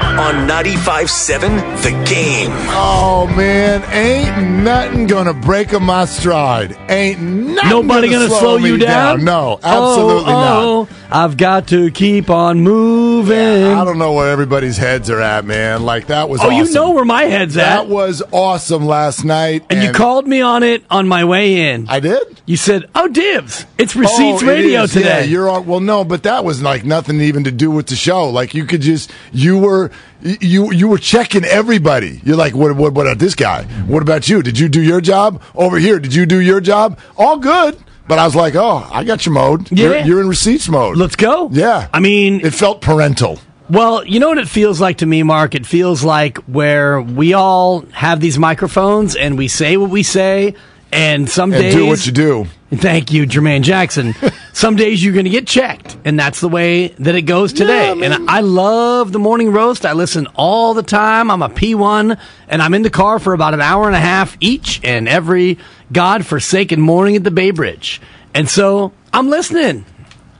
On 0.00 0.48
95.7 0.48 1.82
The 1.82 1.90
Game. 2.08 2.50
Oh 2.70 3.26
man, 3.36 3.82
ain't 3.92 4.62
nothing 4.62 5.06
gonna 5.06 5.34
break 5.34 5.72
of 5.72 5.82
my 5.82 6.04
stride. 6.04 6.76
Ain't 6.88 7.20
nothing 7.20 7.70
Nobody 7.70 8.10
gonna, 8.10 8.28
gonna 8.28 8.40
slow 8.40 8.58
me 8.58 8.70
you 8.70 8.78
down? 8.78 9.24
No, 9.24 9.58
absolutely 9.62 10.32
oh, 10.32 10.88
oh, 10.90 10.96
I've 11.12 11.36
got 11.36 11.68
to 11.68 11.90
keep 11.90 12.30
on 12.30 12.60
moving. 12.60 13.62
not. 13.62 13.82
I 13.82 13.84
don't 13.84 13.98
know 13.98 14.12
where 14.12 14.30
everybody's 14.30 14.76
heads 14.76 15.10
are 15.10 15.20
at, 15.20 15.44
man. 15.44 15.84
Like 15.84 16.06
that 16.08 16.28
was. 16.28 16.40
oh, 16.40 16.44
awesome. 16.44 16.56
you 16.66 16.72
know 16.72 16.90
where 16.90 17.04
my 17.04 17.24
head's 17.24 17.54
that 17.54 17.80
at. 17.80 17.82
That 17.82 17.88
was 17.88 18.22
awesome 18.32 18.86
last 18.86 19.24
night. 19.24 19.64
and 19.70 19.82
you 19.82 19.92
called 19.92 20.26
me 20.26 20.40
on 20.40 20.62
it 20.62 20.84
on 20.90 21.08
my 21.08 21.24
way 21.24 21.72
in. 21.72 21.88
I 21.88 22.00
did. 22.00 22.40
you 22.46 22.56
said, 22.56 22.88
"Oh, 22.94 23.08
dibs! 23.08 23.66
It's 23.78 23.96
oh, 23.96 24.00
Receipts 24.00 24.42
Oh, 24.42 24.46
Radio 24.46 24.86
today." 24.86 25.20
Yeah, 25.20 25.24
you're 25.24 25.48
on. 25.48 25.66
Well, 25.66 25.80
no, 25.80 26.04
but 26.04 26.22
that 26.24 26.44
was 26.44 26.62
like 26.62 26.84
nothing 26.84 27.20
even 27.20 27.44
to 27.44 27.50
do 27.50 27.70
with 27.70 27.86
the 27.88 27.96
show. 27.96 28.28
Like 28.30 28.54
you 28.54 28.64
could 28.64 28.80
just 28.80 29.10
you 29.32 29.58
were 29.58 29.90
you 30.22 30.72
you 30.72 30.88
were 30.88 30.98
checking 30.98 31.44
everybody. 31.44 32.20
You're 32.24 32.36
like, 32.36 32.54
what 32.54 32.74
what 32.76 32.92
what 32.92 33.06
about 33.06 33.18
this 33.18 33.34
guy? 33.34 33.64
What 33.86 34.02
about 34.02 34.28
you? 34.28 34.42
Did 34.42 34.58
you 34.58 34.68
do 34.68 34.82
your 34.82 35.00
job 35.00 35.42
over 35.54 35.78
here? 35.78 35.98
Did 35.98 36.14
you 36.14 36.26
do 36.26 36.40
your 36.40 36.60
job? 36.60 36.98
All 37.16 37.38
good. 37.38 37.76
But 38.10 38.18
I 38.18 38.24
was 38.24 38.34
like, 38.34 38.56
oh, 38.56 38.88
I 38.90 39.04
got 39.04 39.24
your 39.24 39.34
mode. 39.34 39.70
You're, 39.70 39.98
you're 39.98 40.20
in 40.20 40.26
receipts 40.26 40.68
mode. 40.68 40.96
Let's 40.96 41.14
go. 41.14 41.48
Yeah. 41.52 41.86
I 41.94 42.00
mean, 42.00 42.44
it 42.44 42.52
felt 42.52 42.80
parental. 42.80 43.38
Well, 43.68 44.04
you 44.04 44.18
know 44.18 44.30
what 44.30 44.38
it 44.38 44.48
feels 44.48 44.80
like 44.80 44.98
to 44.98 45.06
me, 45.06 45.22
Mark? 45.22 45.54
It 45.54 45.64
feels 45.64 46.02
like 46.02 46.38
where 46.38 47.00
we 47.00 47.34
all 47.34 47.82
have 47.92 48.18
these 48.18 48.36
microphones 48.36 49.14
and 49.14 49.38
we 49.38 49.46
say 49.46 49.76
what 49.76 49.90
we 49.90 50.02
say, 50.02 50.56
and 50.92 51.28
some 51.28 51.52
And 51.52 51.62
days 51.62 51.74
do 51.74 51.86
what 51.86 52.06
you 52.06 52.12
do. 52.12 52.46
Thank 52.72 53.12
you, 53.12 53.26
Jermaine 53.26 53.62
Jackson. 53.62 54.14
some 54.52 54.76
days 54.76 55.02
you're 55.02 55.12
going 55.12 55.24
to 55.24 55.30
get 55.30 55.46
checked, 55.46 55.96
and 56.04 56.18
that's 56.18 56.40
the 56.40 56.48
way 56.48 56.88
that 56.88 57.14
it 57.14 57.22
goes 57.22 57.52
today. 57.52 57.90
and 57.90 58.30
I 58.30 58.40
love 58.40 59.10
the 59.12 59.18
morning 59.18 59.50
roast. 59.52 59.84
I 59.84 59.92
listen 59.92 60.28
all 60.36 60.74
the 60.74 60.82
time. 60.82 61.30
I'm 61.30 61.42
a 61.42 61.48
P1, 61.48 62.18
and 62.48 62.62
I'm 62.62 62.74
in 62.74 62.82
the 62.82 62.90
car 62.90 63.18
for 63.18 63.32
about 63.32 63.54
an 63.54 63.60
hour 63.60 63.86
and 63.86 63.96
a 63.96 64.00
half 64.00 64.36
each 64.40 64.80
and 64.84 65.08
every 65.08 65.58
God-forsaken 65.92 66.80
morning 66.80 67.16
at 67.16 67.24
the 67.24 67.32
Bay 67.32 67.50
Bridge. 67.50 68.00
And 68.34 68.48
so 68.48 68.92
I'm 69.12 69.28
listening. 69.28 69.84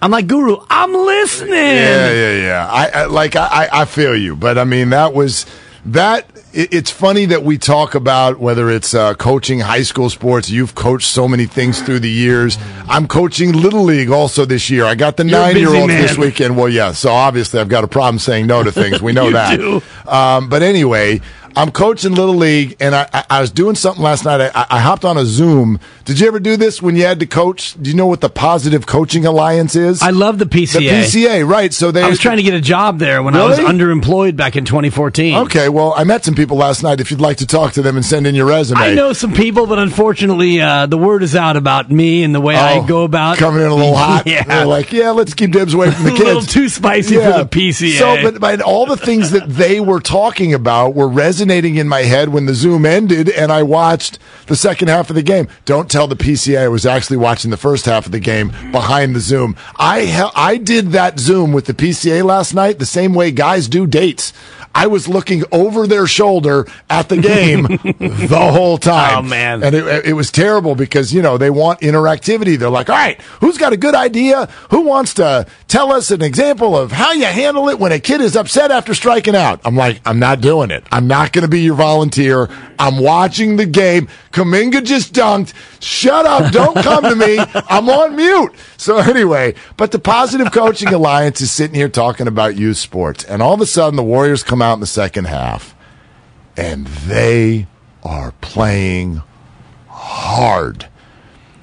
I'm 0.02 0.10
like, 0.10 0.28
Guru, 0.28 0.56
I'm 0.70 0.92
listening. 0.92 1.52
Yeah, 1.52 2.12
yeah, 2.12 2.32
yeah. 2.36 2.68
I, 2.70 2.86
I 2.88 3.04
like 3.06 3.36
I, 3.36 3.68
I 3.70 3.84
feel 3.84 4.16
you, 4.16 4.34
but 4.36 4.56
I 4.56 4.64
mean 4.64 4.90
that 4.90 5.12
was 5.12 5.46
that. 5.86 6.29
It, 6.52 6.74
it's 6.74 6.90
funny 6.90 7.26
that 7.26 7.42
we 7.42 7.58
talk 7.58 7.94
about 7.94 8.38
whether 8.38 8.70
it's 8.70 8.94
uh, 8.94 9.14
coaching 9.14 9.60
high 9.60 9.82
school 9.82 10.10
sports. 10.10 10.50
You've 10.50 10.74
coached 10.74 11.08
so 11.08 11.28
many 11.28 11.46
things 11.46 11.80
through 11.82 12.00
the 12.00 12.10
years. 12.10 12.58
I'm 12.88 13.06
coaching 13.06 13.52
little 13.52 13.84
league 13.84 14.10
also 14.10 14.44
this 14.44 14.70
year. 14.70 14.84
I 14.84 14.94
got 14.94 15.16
the 15.16 15.24
nine 15.24 15.56
year 15.56 15.74
olds 15.74 15.88
man. 15.88 16.02
this 16.02 16.18
weekend. 16.18 16.56
Well, 16.56 16.68
yeah. 16.68 16.92
So 16.92 17.10
obviously 17.10 17.60
I've 17.60 17.68
got 17.68 17.84
a 17.84 17.88
problem 17.88 18.18
saying 18.18 18.46
no 18.46 18.62
to 18.62 18.72
things. 18.80 19.00
We 19.00 19.12
know 19.12 19.30
that. 19.30 19.60
Um, 20.06 20.48
but 20.48 20.62
anyway, 20.62 21.20
I'm 21.56 21.70
coaching 21.72 22.14
little 22.14 22.34
league, 22.36 22.76
and 22.80 22.94
I, 22.94 23.08
I, 23.12 23.24
I 23.30 23.40
was 23.40 23.50
doing 23.50 23.74
something 23.74 24.02
last 24.02 24.24
night. 24.24 24.40
I, 24.54 24.66
I 24.70 24.78
hopped 24.80 25.04
on 25.04 25.16
a 25.18 25.24
Zoom. 25.26 25.80
Did 26.04 26.20
you 26.20 26.26
ever 26.28 26.40
do 26.40 26.56
this 26.56 26.80
when 26.80 26.96
you 26.96 27.04
had 27.04 27.20
to 27.20 27.26
coach? 27.26 27.74
Do 27.80 27.90
you 27.90 27.96
know 27.96 28.06
what 28.06 28.20
the 28.20 28.28
Positive 28.30 28.86
Coaching 28.86 29.26
Alliance 29.26 29.76
is? 29.76 30.02
I 30.02 30.10
love 30.10 30.38
the 30.38 30.44
PCA. 30.46 30.78
the 30.78 30.88
PCA, 30.88 31.48
right? 31.48 31.72
So 31.74 31.90
they 31.90 32.02
I 32.02 32.08
was 32.08 32.18
trying 32.18 32.38
to 32.38 32.42
get 32.42 32.54
a 32.54 32.60
job 32.60 32.98
there 32.98 33.22
when 33.22 33.34
I 33.36 33.44
was 33.46 33.58
underemployed 33.58 34.36
back 34.36 34.56
in 34.56 34.64
2014. 34.64 35.36
Okay, 35.46 35.68
well, 35.68 35.92
I 35.96 36.04
met 36.04 36.24
some 36.24 36.34
people 36.34 36.56
last 36.56 36.82
night. 36.82 37.00
If 37.00 37.10
you'd 37.10 37.20
like 37.20 37.38
to 37.38 37.46
talk 37.46 37.72
to 37.74 37.82
them 37.82 37.96
and 37.96 38.04
send 38.04 38.26
in 38.26 38.34
your 38.34 38.46
resume, 38.46 38.78
I 38.80 38.94
know 38.94 39.12
some 39.12 39.32
people, 39.32 39.66
but 39.66 39.78
unfortunately, 39.78 40.60
uh, 40.60 40.86
the 40.86 40.98
word 40.98 41.22
is 41.22 41.34
out 41.36 41.56
about 41.56 41.90
me 41.90 42.22
and 42.24 42.34
the 42.34 42.40
way 42.40 42.56
I 42.56 42.78
Oh, 42.78 42.86
go 42.86 43.04
about 43.04 43.36
coming 43.38 43.62
in 43.62 43.68
a 43.68 43.74
little 43.74 43.96
hot. 43.96 44.26
Yeah, 44.26 44.44
They're 44.44 44.66
like, 44.66 44.92
yeah, 44.92 45.10
let's 45.10 45.34
keep 45.34 45.50
dibs 45.52 45.74
away 45.74 45.90
from 45.90 46.04
the 46.04 46.10
a 46.14 46.16
kids. 46.16 46.24
little 46.24 46.42
too 46.42 46.68
spicy 46.68 47.16
for 47.16 47.32
the 47.32 47.46
PCA. 47.50 47.98
So, 47.98 48.22
but, 48.22 48.40
but 48.40 48.60
all 48.62 48.86
the 48.86 48.96
things 48.96 49.32
that 49.32 49.48
they 49.48 49.80
were 49.80 50.00
talking 50.00 50.54
about 50.54 50.94
were 50.94 51.08
resonating 51.40 51.76
in 51.76 51.88
my 51.88 52.02
head 52.02 52.28
when 52.28 52.44
the 52.44 52.52
Zoom 52.52 52.84
ended, 52.84 53.30
and 53.30 53.50
I 53.50 53.62
watched 53.62 54.18
the 54.46 54.54
second 54.54 54.88
half 54.88 55.08
of 55.08 55.16
the 55.16 55.22
game. 55.22 55.48
Don't 55.64 55.90
tell 55.90 56.06
the 56.06 56.14
PCA 56.14 56.64
I 56.64 56.68
was 56.68 56.84
actually 56.84 57.16
watching 57.16 57.50
the 57.50 57.56
first 57.56 57.86
half 57.86 58.04
of 58.04 58.12
the 58.12 58.20
game 58.20 58.48
behind 58.72 59.16
the 59.16 59.20
Zoom. 59.20 59.56
I 59.76 60.00
hel- 60.00 60.32
I 60.36 60.58
did 60.58 60.92
that 60.92 61.18
Zoom 61.18 61.54
with 61.54 61.64
the 61.64 61.72
PCA 61.72 62.22
last 62.22 62.52
night 62.52 62.78
the 62.78 62.84
same 62.84 63.14
way 63.14 63.30
guys 63.30 63.68
do 63.68 63.86
dates. 63.86 64.34
I 64.74 64.86
was 64.86 65.08
looking 65.08 65.42
over 65.50 65.86
their 65.86 66.06
shoulder 66.06 66.66
at 66.88 67.08
the 67.08 67.16
game 67.16 67.62
the 67.98 68.50
whole 68.52 68.78
time. 68.78 69.24
Oh, 69.24 69.28
man. 69.28 69.62
And 69.64 69.74
it, 69.74 70.06
it 70.06 70.12
was 70.12 70.30
terrible 70.30 70.74
because, 70.74 71.12
you 71.12 71.22
know, 71.22 71.38
they 71.38 71.50
want 71.50 71.80
interactivity. 71.80 72.58
They're 72.58 72.70
like, 72.70 72.88
all 72.88 72.96
right, 72.96 73.20
who's 73.40 73.58
got 73.58 73.72
a 73.72 73.76
good 73.76 73.94
idea? 73.94 74.46
Who 74.70 74.82
wants 74.82 75.14
to 75.14 75.46
tell 75.66 75.92
us 75.92 76.10
an 76.10 76.22
example 76.22 76.76
of 76.76 76.92
how 76.92 77.12
you 77.12 77.26
handle 77.26 77.68
it 77.68 77.78
when 77.78 77.92
a 77.92 77.98
kid 77.98 78.20
is 78.20 78.36
upset 78.36 78.70
after 78.70 78.94
striking 78.94 79.34
out? 79.34 79.60
I'm 79.64 79.76
like, 79.76 80.00
I'm 80.06 80.18
not 80.18 80.40
doing 80.40 80.70
it. 80.70 80.84
I'm 80.92 81.08
not 81.08 81.32
going 81.32 81.42
to 81.42 81.48
be 81.48 81.62
your 81.62 81.74
volunteer. 81.74 82.48
I'm 82.78 82.98
watching 82.98 83.56
the 83.56 83.66
game. 83.66 84.08
Kuminga 84.32 84.84
just 84.84 85.12
dunked. 85.12 85.52
Shut 85.80 86.26
up. 86.26 86.52
Don't 86.52 86.76
come 86.76 87.04
to 87.04 87.16
me. 87.16 87.38
I'm 87.68 87.88
on 87.88 88.14
mute. 88.16 88.52
So 88.76 88.98
anyway, 88.98 89.54
but 89.76 89.90
the 89.90 89.98
Positive 89.98 90.52
Coaching 90.52 90.88
Alliance 90.88 91.40
is 91.40 91.50
sitting 91.50 91.74
here 91.74 91.88
talking 91.88 92.26
about 92.28 92.56
youth 92.56 92.78
sports. 92.78 93.24
And 93.24 93.42
all 93.42 93.54
of 93.54 93.60
a 93.60 93.66
sudden 93.66 93.96
the 93.96 94.02
Warriors 94.02 94.42
come 94.42 94.59
out 94.62 94.74
in 94.74 94.80
the 94.80 94.86
second 94.86 95.26
half 95.26 95.74
and 96.56 96.86
they 96.86 97.66
are 98.02 98.32
playing 98.40 99.22
hard. 99.88 100.88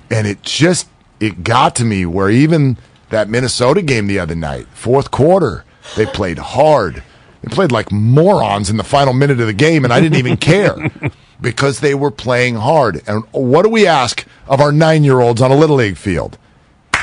And 0.09 0.25
it 0.25 0.41
just 0.41 0.87
it 1.19 1.43
got 1.43 1.75
to 1.75 1.85
me 1.85 2.05
where 2.05 2.29
even 2.29 2.77
that 3.09 3.29
Minnesota 3.29 3.81
game 3.81 4.07
the 4.07 4.19
other 4.19 4.35
night, 4.35 4.67
fourth 4.73 5.11
quarter, 5.11 5.65
they 5.95 6.05
played 6.05 6.37
hard. 6.37 7.03
They 7.41 7.53
played 7.53 7.71
like 7.71 7.91
morons 7.91 8.69
in 8.69 8.77
the 8.77 8.83
final 8.83 9.13
minute 9.13 9.39
of 9.39 9.47
the 9.47 9.53
game, 9.53 9.83
and 9.83 9.93
I 9.93 10.01
didn't 10.01 10.17
even 10.17 10.37
care 10.37 10.91
because 11.41 11.79
they 11.79 11.93
were 11.93 12.11
playing 12.11 12.55
hard. 12.55 13.01
And 13.07 13.23
what 13.31 13.63
do 13.63 13.69
we 13.69 13.85
ask 13.85 14.25
of 14.47 14.59
our 14.59 14.71
nine 14.71 15.03
year 15.03 15.21
olds 15.21 15.41
on 15.41 15.51
a 15.51 15.55
little 15.55 15.75
league 15.77 15.97
field? 15.97 16.37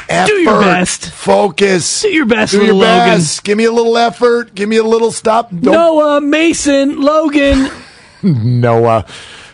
Effort, 0.09 0.26
Do 0.28 0.34
your 0.41 0.60
best. 0.60 1.10
Focus. 1.10 2.03
Do 2.03 2.09
your 2.09 2.26
best, 2.26 2.53
Do 2.53 2.59
your 2.59 2.66
little 2.75 2.81
Logan. 2.81 3.15
best. 3.19 3.44
Give 3.44 3.56
me 3.59 3.65
a 3.65 3.72
little 3.72 3.97
effort. 3.97 4.54
Give 4.54 4.69
me 4.69 4.76
a 4.76 4.84
little 4.84 5.10
stop. 5.12 5.50
Don't 5.50 5.62
Noah, 5.62 6.20
Mason, 6.20 7.00
Logan. 7.00 7.70
Noah. 8.22 9.06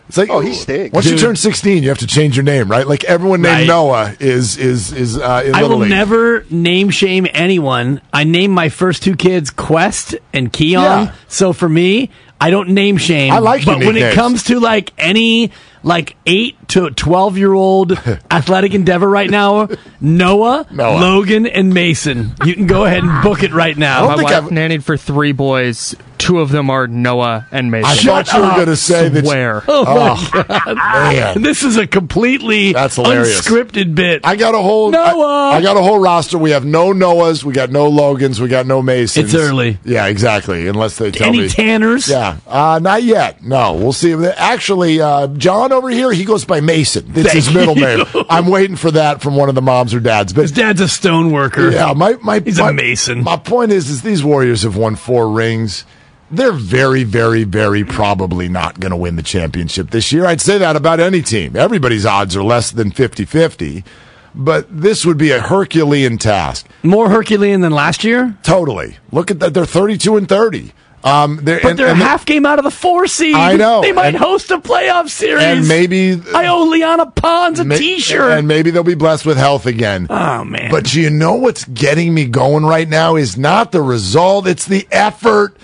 It's 0.09 0.16
like 0.16 0.28
Oh, 0.28 0.41
he 0.41 0.55
stinks. 0.55 0.93
Once 0.93 1.06
you 1.06 1.16
turn 1.16 1.37
sixteen, 1.37 1.84
you 1.84 1.88
have 1.88 1.99
to 1.99 2.06
change 2.06 2.37
your 2.37 2.43
name, 2.43 2.69
right? 2.69 2.84
Like 2.84 3.05
everyone 3.05 3.43
named 3.43 3.59
Right. 3.61 3.66
Noah 3.69 4.16
is 4.19 4.56
is 4.56 4.93
is 4.93 5.16
uh, 5.16 5.43
in 5.47 5.55
I 5.55 5.61
Little 5.62 5.77
will 5.78 5.83
League. 5.84 5.91
never 5.91 6.44
name 6.50 6.91
shame 6.91 7.28
anyone. 7.32 8.00
I 8.12 8.25
named 8.25 8.53
my 8.53 8.71
first 8.71 9.05
two 9.05 9.15
kids 9.15 9.50
Quest 9.50 10.17
and 10.32 10.53
Keon. 10.53 10.82
Yeah. 10.82 11.15
So 11.28 11.53
for 11.53 11.69
me, 11.69 12.11
I 12.41 12.51
don't 12.51 12.71
name 12.71 12.97
shame. 12.97 13.33
I 13.33 13.39
like 13.39 13.65
But 13.65 13.73
unique 13.73 13.87
when 13.87 13.97
it 13.97 14.01
names. 14.01 14.15
comes 14.15 14.43
to 14.45 14.61
like 14.61 14.93
any 14.97 15.53
like 15.83 16.17
eight 16.27 16.56
to 16.69 16.91
twelve 16.91 17.37
year 17.37 17.53
old 17.53 17.93
athletic 18.31 18.75
endeavor 18.75 19.09
right 19.09 19.28
now, 19.31 19.69
Noah, 20.01 20.67
Noah. 20.71 20.99
Logan, 21.00 21.47
and 21.47 21.73
Mason. 21.75 22.33
You 22.45 22.55
can 22.55 22.67
go 22.67 22.84
ahead 22.84 23.03
and 23.05 23.23
book 23.23 23.43
it 23.43 23.53
right 23.53 23.77
now. 23.77 24.00
don't 24.00 24.09
My 24.11 24.17
think 24.17 24.31
wife 24.31 24.45
I've- 24.45 24.55
nannied 24.55 24.83
for 24.83 24.97
three 24.97 25.33
boys. 25.33 25.95
Two 26.20 26.41
of 26.41 26.50
them 26.50 26.70
are 26.70 26.86
Noah 26.86 27.47
and 27.50 27.70
Mason. 27.70 28.08
I 28.08 28.22
thought 28.22 28.32
you 28.32 28.41
were 28.41 28.54
going 28.54 28.66
to 28.66 28.76
say 28.76 29.08
that. 29.08 29.25
Swear. 29.25 29.62
Oh 29.66 29.84
my 29.84 30.42
god! 30.42 30.76
Man. 30.76 31.43
This 31.43 31.62
is 31.62 31.76
a 31.76 31.87
completely 31.87 32.72
That's 32.72 32.96
hilarious. 32.96 33.40
unscripted 33.40 33.94
bit. 33.94 34.20
I 34.25 34.37
got 34.37 34.55
a 34.55 34.58
whole 34.58 34.90
Noah! 34.90 35.50
I, 35.52 35.56
I 35.56 35.62
got 35.62 35.76
a 35.76 35.82
whole 35.82 35.99
roster. 35.99 36.38
We 36.38 36.50
have 36.50 36.64
no 36.64 36.93
Noahs. 36.93 37.43
We 37.44 37.52
got 37.52 37.70
no 37.70 37.88
Logans. 37.88 38.40
We 38.40 38.49
got 38.49 38.67
no 38.67 38.82
Masons. 38.82 39.32
It's 39.32 39.43
early. 39.43 39.78
Yeah, 39.84 40.06
exactly. 40.06 40.69
Unless 40.69 40.99
they 40.99 41.11
tell 41.11 41.28
Any 41.28 41.40
me. 41.40 41.49
Tanners? 41.49 42.08
Yeah, 42.08 42.37
uh, 42.46 42.78
not 42.82 43.02
yet. 43.02 43.43
No, 43.43 43.75
we'll 43.75 43.93
see. 43.93 44.12
Actually, 44.12 45.00
uh, 45.00 45.28
John 45.28 45.73
over 45.73 45.88
here, 45.88 46.12
he 46.12 46.25
goes 46.25 46.44
by 46.44 46.61
Mason. 46.61 47.11
It's 47.14 47.32
his 47.32 47.55
middle 47.55 47.76
you. 47.76 47.82
name. 47.87 48.06
I'm 48.28 48.46
waiting 48.46 48.76
for 48.76 48.90
that 48.93 49.23
from 49.23 49.37
one 49.37 49.49
of 49.49 49.55
the 49.55 49.62
moms 49.62 49.94
or 49.94 50.00
dads. 50.00 50.32
But 50.32 50.43
His 50.43 50.52
dad's 50.52 50.81
a 50.81 50.88
stone 50.88 51.31
worker. 51.32 51.70
Yeah, 51.70 51.93
my 51.94 52.14
my 52.23 52.40
He's 52.40 52.58
a 52.58 52.73
Mason. 52.73 53.23
My 53.23 53.37
point 53.37 53.73
is, 53.73 53.88
is 53.90 54.02
these 54.02 54.23
Warriors 54.23 54.62
have 54.62 54.76
won 54.76 54.96
four 54.96 55.31
rings. 55.31 55.84
They're 56.32 56.53
very, 56.53 57.03
very, 57.05 57.43
very 57.44 57.85
probably 57.85 58.49
not 58.49 58.79
going 58.79 58.91
to 58.91 58.97
win 58.97 59.17
the 59.17 59.23
championship 59.23 59.91
this 59.91 60.12
year. 60.12 60.27
I'd 60.27 60.41
say 60.41 60.59
that 60.59 60.77
about 60.77 61.00
any 61.00 61.23
team. 61.23 61.56
Everybody's 61.56 62.06
odds 62.06 62.37
are 62.37 62.43
less 62.44 62.71
than 62.71 62.93
50-50, 62.93 63.82
but 64.35 64.67
this 64.71 65.05
would 65.05 65.19
be 65.19 65.32
a 65.32 65.41
Herculean 65.41 66.19
task. 66.19 66.69
More 66.85 67.09
Herculean 67.11 67.62
than 67.62 67.73
last 67.73 68.05
year. 68.05 68.37
Totally. 68.44 68.97
Look 69.11 69.32
at 69.32 69.41
that. 69.41 69.55
They're 69.55 69.67
32 69.67 70.17
and 70.17 70.29
30. 70.29 70.73
Um, 71.03 71.41
they're- 71.43 71.59
But 71.62 71.71
and- 71.71 71.79
they're 71.79 71.88
and- 71.88 71.99
half 71.99 72.25
game 72.27 72.44
out 72.47 72.59
of 72.59 72.65
the 72.65 72.71
four 72.71 73.06
seed. 73.09 73.35
I 73.35 73.56
know, 73.56 73.81
They 73.81 73.91
might 73.91 74.09
and- 74.09 74.17
host 74.19 74.50
a 74.53 74.59
playoff 74.59 75.09
series. 75.09 75.43
and 75.43 75.67
maybe 75.67 76.21
I 76.35 76.47
owe 76.47 76.65
Liana 76.65 77.06
Pons 77.06 77.59
a 77.59 77.65
ma- 77.65 77.75
shirt 77.75 78.38
and 78.38 78.47
maybe 78.47 78.71
they'll 78.71 78.83
be 78.85 78.94
blessed 78.94 79.25
with 79.26 79.38
health 79.38 79.65
again. 79.67 80.06
Oh 80.11 80.44
man! 80.44 80.71
But 80.71 80.94
you 80.94 81.09
know 81.09 81.35
what's 81.37 81.65
getting 81.65 82.12
me 82.12 82.26
going 82.26 82.67
right 82.67 82.87
now 82.88 83.17
is 83.17 83.38
not 83.38 83.73
the 83.73 83.81
result, 83.81 84.47
it's 84.47 84.67
the 84.67 84.87
effort. 84.93 85.56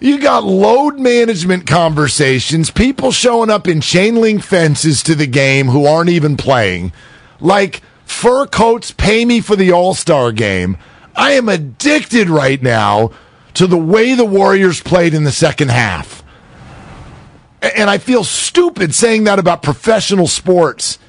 You 0.00 0.20
got 0.20 0.44
load 0.44 1.00
management 1.00 1.66
conversations, 1.66 2.70
people 2.70 3.10
showing 3.10 3.50
up 3.50 3.66
in 3.66 3.80
chain 3.80 4.16
link 4.16 4.44
fences 4.44 5.02
to 5.02 5.16
the 5.16 5.26
game 5.26 5.66
who 5.66 5.86
aren't 5.86 6.10
even 6.10 6.36
playing. 6.36 6.92
Like 7.40 7.82
fur 8.04 8.46
coats 8.46 8.92
pay 8.92 9.24
me 9.24 9.40
for 9.40 9.56
the 9.56 9.72
All 9.72 9.94
Star 9.94 10.30
game. 10.30 10.76
I 11.16 11.32
am 11.32 11.48
addicted 11.48 12.28
right 12.28 12.62
now 12.62 13.10
to 13.54 13.66
the 13.66 13.76
way 13.76 14.14
the 14.14 14.24
Warriors 14.24 14.80
played 14.80 15.14
in 15.14 15.24
the 15.24 15.32
second 15.32 15.72
half. 15.72 16.22
And 17.60 17.90
I 17.90 17.98
feel 17.98 18.22
stupid 18.22 18.94
saying 18.94 19.24
that 19.24 19.40
about 19.40 19.64
professional 19.64 20.28
sports. 20.28 21.00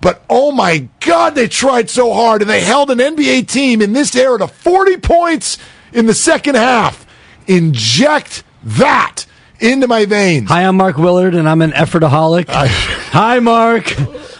But 0.00 0.22
oh 0.30 0.52
my 0.52 0.88
God, 1.00 1.34
they 1.34 1.48
tried 1.48 1.90
so 1.90 2.14
hard 2.14 2.40
and 2.40 2.50
they 2.50 2.62
held 2.62 2.90
an 2.90 2.98
NBA 2.98 3.46
team 3.46 3.82
in 3.82 3.92
this 3.92 4.16
era 4.16 4.38
to 4.38 4.48
40 4.48 4.96
points 4.96 5.58
in 5.92 6.06
the 6.06 6.14
second 6.14 6.54
half. 6.54 7.06
Inject 7.46 8.44
that 8.62 9.26
into 9.60 9.86
my 9.88 10.04
veins. 10.04 10.48
Hi, 10.48 10.64
I'm 10.64 10.76
Mark 10.76 10.96
Willard, 10.96 11.34
and 11.34 11.48
I'm 11.48 11.62
an 11.62 11.72
effortaholic. 11.72 12.46
Hi, 12.48 13.38
Mark. 13.38 13.94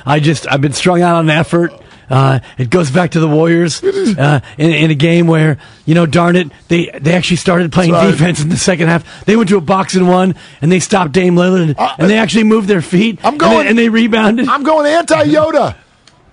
I 0.07 0.21
just 0.21 0.51
I've 0.51 0.61
been 0.61 0.73
strung 0.73 1.03
out 1.03 1.17
on 1.17 1.31
effort. 1.31 1.73
Uh, 2.11 2.41
it 2.59 2.69
goes 2.69 2.91
back 2.91 3.13
to 3.13 3.21
the 3.21 3.29
Warriors 3.29 3.83
uh, 3.83 4.41
in, 4.59 4.71
in 4.71 4.91
a 4.91 4.95
game 4.95 5.27
where 5.27 5.59
you 5.87 5.95
know, 5.95 6.05
darn 6.05 6.37
it, 6.37 6.51
they 6.69 6.91
they 7.01 7.15
actually 7.15 7.37
started 7.37 7.73
playing 7.73 7.93
right. 7.93 8.11
defense 8.11 8.41
in 8.43 8.49
the 8.49 8.57
second 8.57 8.89
half. 8.89 9.25
They 9.25 9.37
went 9.37 9.49
to 9.49 9.57
a 9.57 9.61
box 9.63 9.95
and 9.95 10.09
one, 10.09 10.35
and 10.61 10.71
they 10.71 10.81
stopped 10.81 11.13
Dame 11.13 11.37
Lillard, 11.37 11.63
and, 11.63 11.79
Uh, 11.79 11.95
and 11.99 12.11
they 12.11 12.19
actually 12.19 12.45
moved 12.45 12.69
their 12.69 12.83
feet. 12.83 13.19
I'm 13.25 13.33
and 13.35 13.41
going- 13.41 13.59
they, 13.59 13.69
and 13.69 13.79
they 13.79 13.89
rebounded. 13.89 14.49
I'm 14.49 14.63
going 14.63 14.87
anti 14.87 15.25
Yoda. 15.25 15.77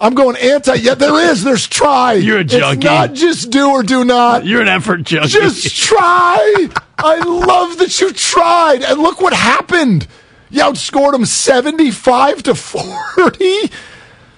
I'm 0.02 0.14
going 0.14 0.38
anti. 0.38 0.76
Yeah, 0.76 0.96
there 0.96 1.32
is. 1.32 1.44
There's 1.44 1.68
try. 1.68 2.14
You're 2.14 2.40
a 2.40 2.44
junkie. 2.44 2.78
It's 2.78 2.86
not 2.86 3.14
just 3.14 3.50
do 3.52 3.70
or 3.70 3.84
do 3.84 4.06
not. 4.06 4.46
You're 4.46 4.62
an 4.62 4.68
effort 4.68 5.04
junkie. 5.04 5.30
Just 5.30 5.76
try. 5.76 6.70
I 6.98 7.20
love 7.20 7.78
that 7.80 8.00
you 8.00 8.14
tried. 8.14 8.84
And 8.84 9.02
look 9.02 9.20
what 9.20 9.34
happened. 9.34 10.08
You 10.50 10.64
outscored 10.64 11.12
them 11.12 11.26
75 11.26 12.44
to 12.44 12.56
40. 12.56 13.72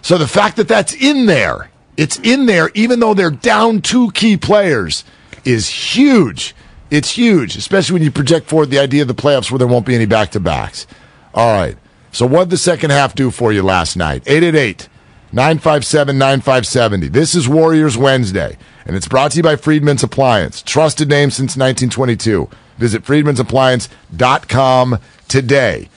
So 0.01 0.17
the 0.17 0.27
fact 0.27 0.57
that 0.57 0.67
that's 0.67 0.93
in 0.93 1.27
there, 1.27 1.69
it's 1.95 2.19
in 2.19 2.47
there, 2.47 2.71
even 2.73 2.99
though 2.99 3.13
they're 3.13 3.29
down 3.31 3.81
two 3.81 4.11
key 4.11 4.37
players, 4.37 5.03
is 5.45 5.69
huge. 5.69 6.55
It's 6.89 7.11
huge, 7.11 7.55
especially 7.55 7.93
when 7.93 8.03
you 8.03 8.11
project 8.11 8.47
forward 8.47 8.69
the 8.71 8.79
idea 8.79 9.03
of 9.03 9.07
the 9.07 9.13
playoffs 9.13 9.51
where 9.51 9.59
there 9.59 9.67
won't 9.67 9.85
be 9.85 9.95
any 9.95 10.07
back 10.07 10.31
to 10.31 10.39
backs. 10.39 10.87
All 11.33 11.53
right. 11.53 11.77
So 12.11 12.25
what 12.25 12.45
did 12.45 12.49
the 12.49 12.57
second 12.57 12.89
half 12.89 13.15
do 13.15 13.31
for 13.31 13.53
you 13.53 13.63
last 13.63 13.95
night? 13.95 14.23
888 14.25 14.89
957 15.33 16.17
9570. 16.17 17.07
This 17.07 17.35
is 17.35 17.47
Warriors 17.47 17.97
Wednesday, 17.97 18.57
and 18.85 18.97
it's 18.97 19.07
brought 19.07 19.31
to 19.31 19.37
you 19.37 19.43
by 19.43 19.55
Friedman's 19.55 20.03
Appliance. 20.03 20.61
Trusted 20.61 21.07
name 21.07 21.31
since 21.31 21.55
1922. 21.55 22.49
Visit 22.77 23.03
friedmansappliance.com 23.03 24.99
today. 25.29 25.89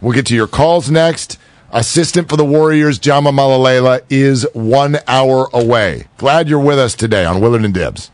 We'll 0.00 0.14
get 0.14 0.24
to 0.26 0.34
your 0.34 0.46
calls 0.46 0.90
next. 0.90 1.38
Assistant 1.70 2.30
for 2.30 2.38
the 2.38 2.46
Warriors, 2.46 2.98
Jama 2.98 3.30
Mahlalela, 3.30 4.00
is 4.08 4.46
one 4.54 4.98
hour 5.06 5.50
away. 5.52 6.06
Glad 6.16 6.48
you're 6.48 6.58
with 6.58 6.78
us 6.78 6.94
today 6.94 7.26
on 7.26 7.42
Willard 7.42 7.64
and 7.64 7.74
Dibs. 7.74 8.10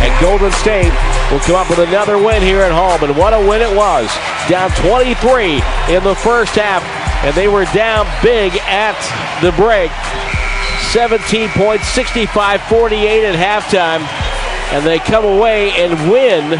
And 0.00 0.20
Golden 0.20 0.50
State 0.50 1.11
will 1.32 1.40
come 1.40 1.56
up 1.56 1.70
with 1.70 1.78
another 1.78 2.18
win 2.18 2.42
here 2.42 2.60
at 2.60 2.70
home. 2.70 3.08
And 3.08 3.16
what 3.16 3.32
a 3.32 3.40
win 3.40 3.62
it 3.62 3.74
was. 3.74 4.06
Down 4.48 4.70
23 4.84 5.54
in 5.88 6.04
the 6.04 6.14
first 6.14 6.54
half. 6.54 6.84
And 7.24 7.34
they 7.34 7.48
were 7.48 7.64
down 7.72 8.04
big 8.22 8.52
at 8.68 8.98
the 9.40 9.50
break. 9.52 9.90
17 10.92 11.48
points, 11.50 11.88
65 11.88 12.60
48 12.64 13.24
at 13.24 13.34
halftime. 13.34 14.04
And 14.76 14.86
they 14.86 14.98
come 14.98 15.24
away 15.24 15.70
and 15.72 16.10
win 16.10 16.50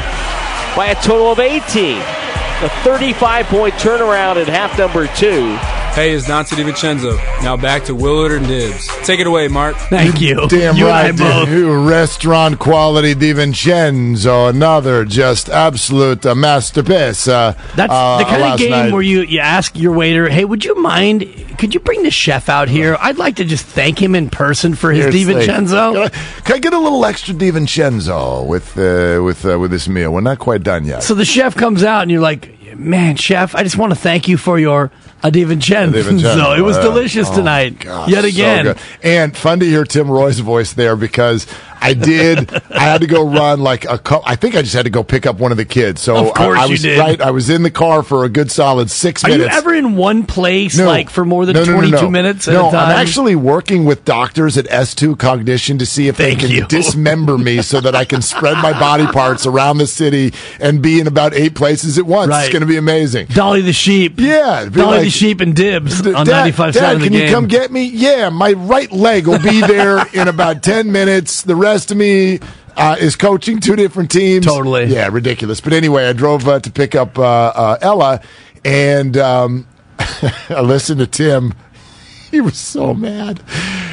by 0.75 0.89
a 0.89 0.95
total 1.03 1.31
of 1.31 1.39
18. 1.39 1.99
A 1.99 2.69
35 2.83 3.47
point 3.47 3.75
turnaround 3.75 4.41
at 4.41 4.49
half 4.49 4.79
number 4.79 5.07
two. 5.09 5.59
Hey, 5.94 6.12
it's 6.15 6.27
Donte 6.27 6.47
DiVincenzo. 6.56 7.19
Now 7.43 7.55
back 7.59 7.85
to 7.85 7.94
Willard 7.94 8.33
and 8.33 8.47
Dibs. 8.47 8.89
Take 9.05 9.21
it 9.21 9.27
away, 9.27 9.49
Mark. 9.49 9.77
Thank 9.77 10.23
you. 10.23 10.49
Damn 10.49 10.75
you 10.75 10.87
right, 10.87 11.11
and 11.11 11.21
I 11.21 11.41
both. 11.41 11.49
dude. 11.50 11.87
Restaurant 11.87 12.59
quality 12.59 13.15
DiVincenzo. 13.15 14.49
Another 14.49 15.05
just 15.05 15.50
absolute 15.50 16.25
uh, 16.25 16.35
masterpiece. 16.35 17.29
Uh, 17.29 17.53
That's 17.77 17.93
uh, 17.93 18.19
the 18.19 18.25
kind 18.25 18.43
of 18.43 18.59
game 18.59 18.71
night. 18.71 18.93
where 18.94 19.03
you, 19.03 19.21
you 19.21 19.41
ask 19.41 19.79
your 19.79 19.93
waiter, 19.93 20.31
hey, 20.31 20.47
would 20.47 20.65
you 20.65 20.75
mind? 20.77 21.27
Could 21.59 21.75
you 21.75 21.81
bring 21.81 22.05
the 22.05 22.11
chef 22.11 22.49
out 22.49 22.69
here? 22.69 22.97
I'd 22.99 23.19
like 23.19 23.37
to 23.37 23.44
just 23.44 23.67
thank 23.67 24.00
him 24.00 24.15
in 24.15 24.31
person 24.31 24.75
for 24.75 24.93
his 24.93 25.12
Seriously. 25.12 25.35
DiVincenzo. 25.47 25.93
Can 25.93 26.03
I, 26.03 26.09
can 26.41 26.55
I 26.55 26.59
get 26.59 26.73
a 26.73 26.79
little 26.79 27.05
extra 27.05 27.35
DiVincenzo 27.35 28.47
with 28.47 28.79
uh, 28.79 29.23
with 29.23 29.44
uh, 29.44 29.59
with 29.59 29.71
this 29.71 29.89
meal? 29.89 30.11
We're 30.11 30.23
not 30.23 30.39
quite 30.39 30.62
done 30.62 30.87
yet. 30.87 31.03
So 31.03 31.12
the 31.15 31.27
chef 31.27 31.55
comes 31.55 31.85
out 31.85 32.00
and 32.00 32.11
you're 32.11 32.23
like, 32.23 32.79
man, 32.79 33.17
chef, 33.17 33.55
I 33.55 33.62
just 33.62 33.77
want 33.77 33.93
to 33.93 33.99
thank 33.99 34.27
you 34.27 34.39
for 34.39 34.59
your 34.59 34.91
a 35.23 35.31
DiVincenzo. 35.31 35.93
DiVincenzo, 35.93 36.59
it 36.59 36.63
was 36.63 36.77
delicious 36.79 37.29
Oh, 37.31 37.37
tonight. 37.37 37.79
gosh, 37.79 38.09
Yet 38.09 38.25
again. 38.25 38.65
good. 38.65 38.79
and 39.03 39.37
fun 39.37 39.61
to 39.61 39.67
hear 39.67 39.85
Tim 39.85 40.09
Roye's 40.11 40.41
voice 40.41 40.73
there 40.73 40.97
because 40.97 41.47
I 41.82 41.94
did. 41.94 42.52
I 42.70 42.79
had 42.81 43.00
to 43.00 43.06
go 43.06 43.26
run 43.29 43.61
like 43.61 43.84
a. 43.84 43.99
Co- 43.99 44.23
I 44.25 44.37
think 44.37 44.55
I 44.55 44.62
just 44.62 44.75
had 44.75 44.84
to 44.84 44.90
go 44.90 45.02
pick 45.02 45.26
up 45.26 45.37
one 45.38 45.50
of 45.50 45.56
the 45.58 45.64
kids. 45.64 46.00
So 46.00 46.17
Of 46.29 46.34
course 46.34 46.58
I, 46.58 46.62
I 46.62 46.64
you 46.67 46.70
was 46.73 46.82
did. 46.82 46.99
right. 46.99 47.20
I 47.20 47.31
was 47.31 47.50
in 47.50 47.62
the 47.62 47.70
car 47.70 48.02
for 48.02 48.25
a 48.25 48.29
good 48.29 48.50
solid 48.50 48.90
six 48.90 49.25
Are 49.25 49.31
you 49.31 49.38
minutes. 49.38 49.56
ever 49.56 49.75
in 49.75 49.96
one 49.96 50.25
place 50.25 50.79
No. 50.79 50.87
like 50.87 51.11
for 51.11 51.25
more 51.25 51.44
than 51.46 51.55
No, 51.55 51.64
no, 51.64 51.73
no, 51.73 51.79
22 51.79 52.02
no. 52.02 52.11
minutes 52.11 52.49
at 52.49 52.55
no, 52.55 52.69
a 52.69 52.73
time? 52.73 52.88
I'm 52.90 52.96
actually 52.96 53.34
working 53.37 53.84
with 53.84 54.05
doctors 54.05 54.56
at 54.56 54.67
S2 54.67 55.19
Cognition 55.19 55.79
to 55.79 55.87
see 55.87 56.08
if 56.08 56.17
Thank 56.17 56.40
they 56.40 56.46
can 56.49 56.56
you. 56.56 56.67
dismember 56.67 57.37
me 57.38 57.62
so 57.62 57.81
that 57.81 57.94
I 57.94 58.05
can 58.05 58.23
spread 58.23 58.58
my 58.62 58.73
body 58.79 59.06
parts 59.06 59.46
around 59.46 59.79
the 59.79 59.87
city 59.87 60.32
and 60.61 60.81
be 60.82 61.00
in 61.00 61.06
about 61.06 61.34
eight 61.34 61.55
places 61.55 61.99
at 61.99 62.06
once. 62.06 62.31
Right. 62.31 62.44
It's 62.44 62.52
going 62.52 62.61
to 62.61 62.67
be 62.67 62.76
amazing. 62.76 63.26
Dolly 63.26 63.61
the 63.62 63.73
sheep. 63.73 64.14
Yeah, 64.19 64.69
Dolly 64.70 64.96
like- 64.99 65.05
the 65.05 65.11
sheep 65.11 65.40
and 65.40 65.55
dibs 65.56 66.06
on 66.06 66.26
95 66.26 66.75
Dad, 66.75 66.99
the 67.00 67.05
can 67.05 67.12
you 67.12 67.29
come 67.29 67.46
get 67.49 67.70
me? 67.73 67.84
Yeah, 67.87 68.29
my 68.31 68.52
right 68.52 68.90
leg 68.93 69.26
will 69.26 69.38
be 69.43 69.61
there 69.61 70.06
in 70.12 70.29
about 70.29 70.62
10 70.62 70.93
minutes. 70.93 71.43
The 71.43 71.56
rest 71.56 71.72
of 71.73 71.97
me 71.97 72.39
uh, 72.77 72.96
is 72.99 73.17
coaching 73.17 73.61
two 73.61 73.77
different 73.77 74.11
teams. 74.11 74.46
Totally. 74.46 74.85
Yeah, 74.85 75.08
ridiculous. 75.11 75.61
But 75.61 75.73
anyway, 75.73 76.08
I 76.08 76.13
drove 76.13 76.46
uh, 76.46 76.61
to 76.61 76.70
pick 76.70 76.94
up 76.94 77.19
uh, 77.19 77.23
uh, 77.23 77.79
Ella, 77.81 78.20
and 78.65 79.17
um, 79.17 79.67
I 79.99 80.61
listened 80.63 81.01
to 81.01 81.06
Tim. 81.06 81.55
He 82.31 82.41
was 82.41 82.56
so 82.56 82.94
mad. 82.94 83.43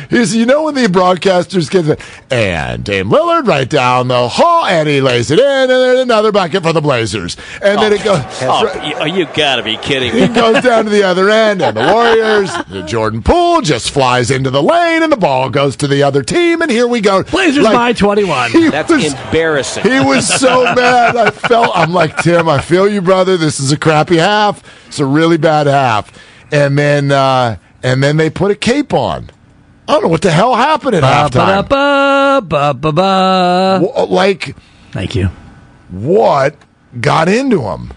He's, 0.10 0.36
you 0.36 0.46
know, 0.46 0.63
when 0.63 0.75
the 0.75 0.88
broadcasters 0.88 1.70
get 1.70 1.84
the, 1.84 2.04
and 2.32 2.84
Dame 2.84 3.10
Lillard 3.10 3.46
right 3.48 3.70
down 3.70 4.08
the 4.08 4.28
hall, 4.28 4.66
and 4.66 4.89
he 4.89 5.01
lays 5.01 5.30
it 5.30 5.38
in, 5.39 5.46
and 5.46 5.70
then 5.70 5.98
another 5.98 6.32
bucket 6.32 6.63
for 6.63 6.74
the 6.74 6.82
Blazers. 6.82 7.38
And 7.62 7.80
then 7.80 7.94
it 7.94 8.04
goes. 8.04 8.20
Oh, 8.42 9.06
you, 9.08 9.13
you 9.20 9.25
gotta 9.36 9.62
be 9.62 9.78
kidding 9.78 10.12
He 10.12 10.22
me. 10.22 10.34
goes 10.34 10.63
down 10.63 10.86
to 10.86 10.89
the 10.89 11.04
other 11.04 11.30
end, 11.30 11.62
and 11.62 11.78
the 11.78 11.82
Warriors, 11.94 12.51
the 12.70 12.82
Jordan 12.84 13.22
Poole 13.22 13.62
just 13.62 13.92
flies 13.92 14.32
into 14.32 14.50
the 14.50 14.63
lane, 14.63 15.04
and 15.04 15.12
the 15.12 15.18
ball 15.18 15.50
goes 15.50 15.75
to 15.78 15.88
the 15.88 16.01
other 16.01 16.24
team, 16.24 16.62
and 16.62 16.72
here 16.72 16.88
we 16.88 17.01
go. 17.01 17.22
Blazers 17.24 17.63
Like, 17.63 17.74
by 17.75 17.94
21. 17.94 18.72
That's 18.72 18.92
was, 18.92 19.13
embarrassing. 19.13 19.84
he 19.84 20.00
was 20.00 20.28
so 20.28 20.63
mad. 20.75 21.16
I 21.18 21.30
felt. 21.30 21.72
I'm 21.75 21.94
like 21.94 22.18
Tim. 22.18 22.50
I 22.50 22.60
feel 22.62 22.89
you, 22.89 23.01
brother. 23.01 23.38
This 23.38 23.60
is 23.60 23.72
a 23.72 23.78
crappy 23.78 24.18
half. 24.18 24.63
It's 24.88 25.00
a 25.00 25.06
really 25.06 25.38
bad 25.38 25.68
half. 25.68 26.12
And 26.51 26.78
then, 26.80 27.12
uh, 27.12 27.58
and 27.84 28.01
then 28.04 28.18
they 28.18 28.32
put 28.32 28.50
a 28.50 28.56
cape 28.56 28.92
on. 28.94 29.30
I 29.89 29.93
don't 29.93 30.03
know 30.03 30.10
what 30.10 30.22
the 30.22 30.29
hell 30.31 30.53
happened 30.53 30.93
at 30.96 31.01
halftime. 31.03 31.67
Ba-ba-da-ba, 31.67 32.74
ba-ba-ba. 32.75 34.03
Like, 34.05 34.55
Thank 34.91 35.15
you. 35.15 35.29
what 35.89 36.55
got 37.01 37.27
into 37.27 37.62
them? 37.62 37.91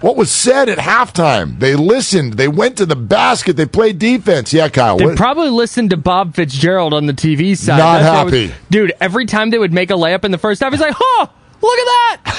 What 0.00 0.16
was 0.16 0.30
said 0.30 0.68
at 0.68 0.78
halftime? 0.78 1.58
They 1.58 1.74
listened. 1.74 2.34
They 2.34 2.46
went 2.46 2.76
to 2.76 2.86
the 2.86 2.94
basket. 2.94 3.56
They 3.56 3.66
played 3.66 3.98
defense. 3.98 4.52
Yeah, 4.52 4.68
Kyle. 4.68 4.96
They 4.96 5.06
what- 5.06 5.16
probably 5.16 5.50
listened 5.50 5.90
to 5.90 5.96
Bob 5.96 6.36
Fitzgerald 6.36 6.94
on 6.94 7.06
the 7.06 7.12
TV 7.12 7.56
side. 7.56 7.78
Not 7.78 7.98
That's 8.02 8.08
I 8.08 8.22
was- 8.22 8.32
happy. 8.32 8.54
dude, 8.70 8.92
every 9.00 9.26
time 9.26 9.50
they 9.50 9.58
would 9.58 9.72
make 9.72 9.90
a 9.90 9.94
layup 9.94 10.24
in 10.24 10.30
the 10.30 10.38
first 10.38 10.62
half, 10.62 10.70
he's 10.72 10.80
like, 10.80 10.94
oh, 11.00 11.28
look 11.60 11.78
at 11.78 11.84
that! 12.24 12.34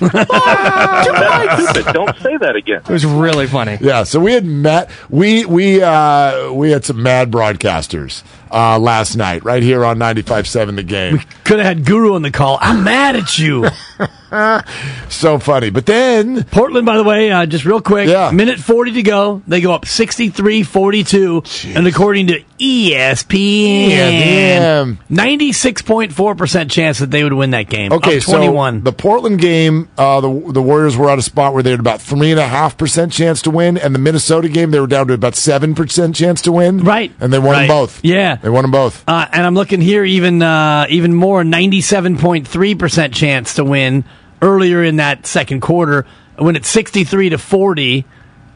Layup! 0.00 1.74
Two! 1.84 1.92
Don't 1.92 2.16
say 2.18 2.36
that 2.38 2.56
again. 2.56 2.82
It 2.82 2.88
was 2.88 3.04
really 3.06 3.46
funny. 3.46 3.78
Yeah, 3.80 4.02
so 4.04 4.20
we 4.20 4.32
had 4.32 4.44
met 4.44 4.90
we 5.08 5.44
we 5.44 5.82
uh 5.82 6.52
we 6.52 6.70
had 6.70 6.84
some 6.84 7.02
mad 7.02 7.30
broadcasters 7.30 8.22
uh, 8.50 8.78
last 8.78 9.16
night, 9.16 9.44
right 9.44 9.62
here 9.62 9.84
on 9.84 9.98
95.7 9.98 10.76
The 10.76 10.82
Game. 10.82 11.12
We 11.14 11.20
Could 11.44 11.58
have 11.58 11.66
had 11.66 11.84
Guru 11.84 12.14
on 12.14 12.22
the 12.22 12.30
call. 12.30 12.58
I'm 12.60 12.82
mad 12.84 13.16
at 13.16 13.38
you. 13.38 13.68
so 15.08 15.38
funny. 15.38 15.70
But 15.70 15.86
then 15.86 16.44
Portland, 16.44 16.86
by 16.86 16.96
the 16.96 17.04
way, 17.04 17.30
uh, 17.30 17.46
just 17.46 17.64
real 17.64 17.80
quick, 17.80 18.08
Yeah. 18.08 18.30
minute 18.30 18.58
40 18.58 18.92
to 18.92 19.02
go. 19.02 19.42
They 19.46 19.60
go 19.60 19.72
up 19.72 19.86
63 19.86 20.62
42. 20.62 21.42
And 21.74 21.86
according 21.86 22.28
to 22.28 22.40
ESPN, 22.60 23.90
ESPN. 23.90 24.98
96.4% 25.10 26.70
chance 26.70 26.98
that 26.98 27.10
they 27.10 27.24
would 27.24 27.32
win 27.32 27.50
that 27.52 27.68
game. 27.68 27.92
Okay, 27.92 28.18
Up 28.18 28.22
21. 28.24 28.78
so 28.80 28.84
the 28.84 28.92
Portland 28.92 29.40
game, 29.40 29.88
uh, 29.98 30.20
the 30.20 30.28
the 30.52 30.62
Warriors 30.62 30.96
were 30.96 31.10
at 31.10 31.18
a 31.18 31.22
spot 31.22 31.54
where 31.54 31.62
they 31.62 31.70
had 31.70 31.80
about 31.80 32.00
three 32.00 32.30
and 32.30 32.40
a 32.40 32.46
half 32.46 32.76
percent 32.76 33.12
chance 33.12 33.42
to 33.42 33.50
win, 33.50 33.76
and 33.78 33.94
the 33.94 33.98
Minnesota 33.98 34.48
game 34.48 34.70
they 34.70 34.80
were 34.80 34.86
down 34.86 35.06
to 35.08 35.14
about 35.14 35.34
seven 35.36 35.74
percent 35.74 36.14
chance 36.14 36.42
to 36.42 36.52
win. 36.52 36.78
Right. 36.80 37.12
and 37.20 37.32
they 37.32 37.38
won 37.38 37.50
Right. 37.52 37.66
them 37.66 37.68
both. 37.76 38.00
Yeah. 38.04 38.36
they 38.36 38.48
won 38.50 38.62
them 38.62 38.70
both. 38.70 39.02
Uh, 39.08 39.26
and 39.32 39.44
I'm 39.46 39.54
looking 39.54 39.80
here 39.80 40.04
even 40.04 40.42
uh, 40.42 40.86
even 40.88 41.14
more 41.14 41.42
97.3% 41.42 43.12
chance 43.14 43.54
to 43.54 43.64
win 43.64 44.04
earlier 44.42 44.82
in 44.82 44.96
that 44.96 45.26
second 45.26 45.60
quarter 45.60 46.06
when 46.36 46.56
it's 46.56 46.68
63 46.68 47.30
to 47.30 47.38
40. 47.38 48.04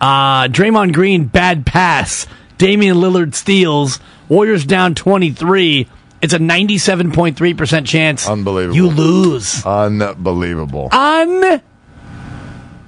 Uh, 0.00 0.48
Draymond 0.48 0.92
Green 0.92 1.24
bad 1.26 1.64
pass. 1.66 2.26
Damian 2.58 2.96
Lillard 2.96 3.34
steals. 3.34 4.00
Warriors 4.28 4.64
down 4.64 4.94
23. 4.94 5.88
It's 6.22 6.32
a 6.32 6.38
97.3% 6.38 7.86
chance. 7.86 8.26
Unbelievable. 8.28 8.76
You 8.76 8.88
lose. 8.88 9.64
Unbelievable. 9.66 10.88
Un. 10.92 11.60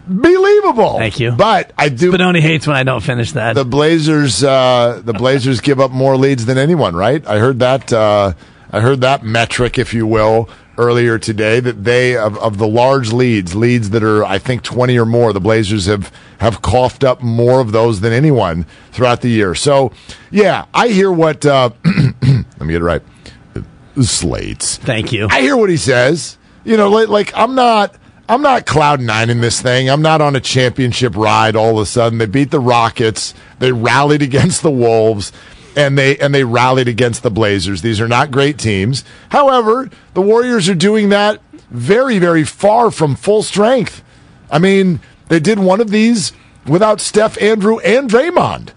Believable. 0.08 0.98
Thank 0.98 1.18
you. 1.18 1.32
But 1.32 1.72
I 1.76 1.88
do. 1.88 2.12
Benoni 2.12 2.40
hates 2.40 2.66
when 2.66 2.76
I 2.76 2.84
don't 2.84 3.02
finish 3.02 3.32
that. 3.32 3.54
the 3.54 3.64
Blazers, 3.64 4.42
uh, 4.44 5.00
the 5.04 5.12
Blazers 5.12 5.60
give 5.62 5.80
up 5.80 5.90
more 5.90 6.16
leads 6.16 6.46
than 6.46 6.58
anyone, 6.58 6.94
right? 6.94 7.26
I 7.26 7.38
heard 7.38 7.58
that. 7.58 7.92
Uh, 7.92 8.32
I 8.70 8.80
heard 8.80 9.00
that 9.00 9.24
metric, 9.24 9.78
if 9.78 9.94
you 9.94 10.06
will, 10.06 10.48
earlier 10.78 11.18
today. 11.18 11.60
That 11.60 11.84
they 11.84 12.16
of, 12.16 12.38
of 12.38 12.58
the 12.58 12.68
large 12.68 13.12
leads, 13.12 13.54
leads 13.54 13.90
that 13.90 14.02
are 14.02 14.24
I 14.24 14.38
think 14.38 14.62
twenty 14.62 14.98
or 14.98 15.06
more, 15.06 15.32
the 15.32 15.40
Blazers 15.40 15.86
have 15.86 16.12
have 16.38 16.62
coughed 16.62 17.04
up 17.04 17.22
more 17.22 17.60
of 17.60 17.72
those 17.72 18.00
than 18.00 18.12
anyone 18.12 18.66
throughout 18.92 19.20
the 19.20 19.28
year. 19.28 19.54
So, 19.54 19.92
yeah, 20.30 20.66
I 20.74 20.88
hear 20.88 21.10
what. 21.10 21.44
Uh, 21.44 21.70
let 21.84 22.60
me 22.60 22.72
get 22.72 22.82
it 22.82 22.84
right. 22.84 23.02
Slates. 24.00 24.76
Thank 24.76 25.12
you. 25.12 25.28
I 25.30 25.40
hear 25.40 25.56
what 25.56 25.70
he 25.70 25.76
says. 25.76 26.36
You 26.64 26.76
know, 26.76 26.90
like, 26.90 27.08
like 27.08 27.32
I'm 27.34 27.54
not. 27.54 27.94
I'm 28.28 28.42
not 28.42 28.66
cloud 28.66 29.00
nine 29.00 29.30
in 29.30 29.40
this 29.40 29.62
thing. 29.62 29.88
I'm 29.88 30.02
not 30.02 30.20
on 30.20 30.34
a 30.34 30.40
championship 30.40 31.14
ride. 31.14 31.54
All 31.54 31.78
of 31.78 31.82
a 31.82 31.86
sudden, 31.86 32.18
they 32.18 32.26
beat 32.26 32.50
the 32.50 32.58
Rockets. 32.58 33.34
They 33.60 33.70
rallied 33.70 34.20
against 34.20 34.62
the 34.62 34.70
Wolves, 34.70 35.30
and 35.76 35.96
they 35.96 36.16
and 36.16 36.34
they 36.34 36.42
rallied 36.42 36.88
against 36.88 37.22
the 37.22 37.30
Blazers. 37.30 37.82
These 37.82 38.00
are 38.00 38.08
not 38.08 38.30
great 38.30 38.58
teams. 38.58 39.04
However, 39.28 39.90
the 40.14 40.22
Warriors 40.22 40.68
are 40.68 40.74
doing 40.74 41.10
that 41.10 41.40
very, 41.70 42.18
very 42.18 42.44
far 42.44 42.90
from 42.90 43.14
full 43.14 43.42
strength. 43.42 44.02
I 44.50 44.58
mean, 44.58 45.00
they 45.28 45.38
did 45.38 45.58
one 45.58 45.80
of 45.80 45.90
these 45.90 46.32
without 46.66 47.00
Steph, 47.00 47.40
Andrew, 47.40 47.78
and 47.80 48.10
Draymond. 48.10 48.70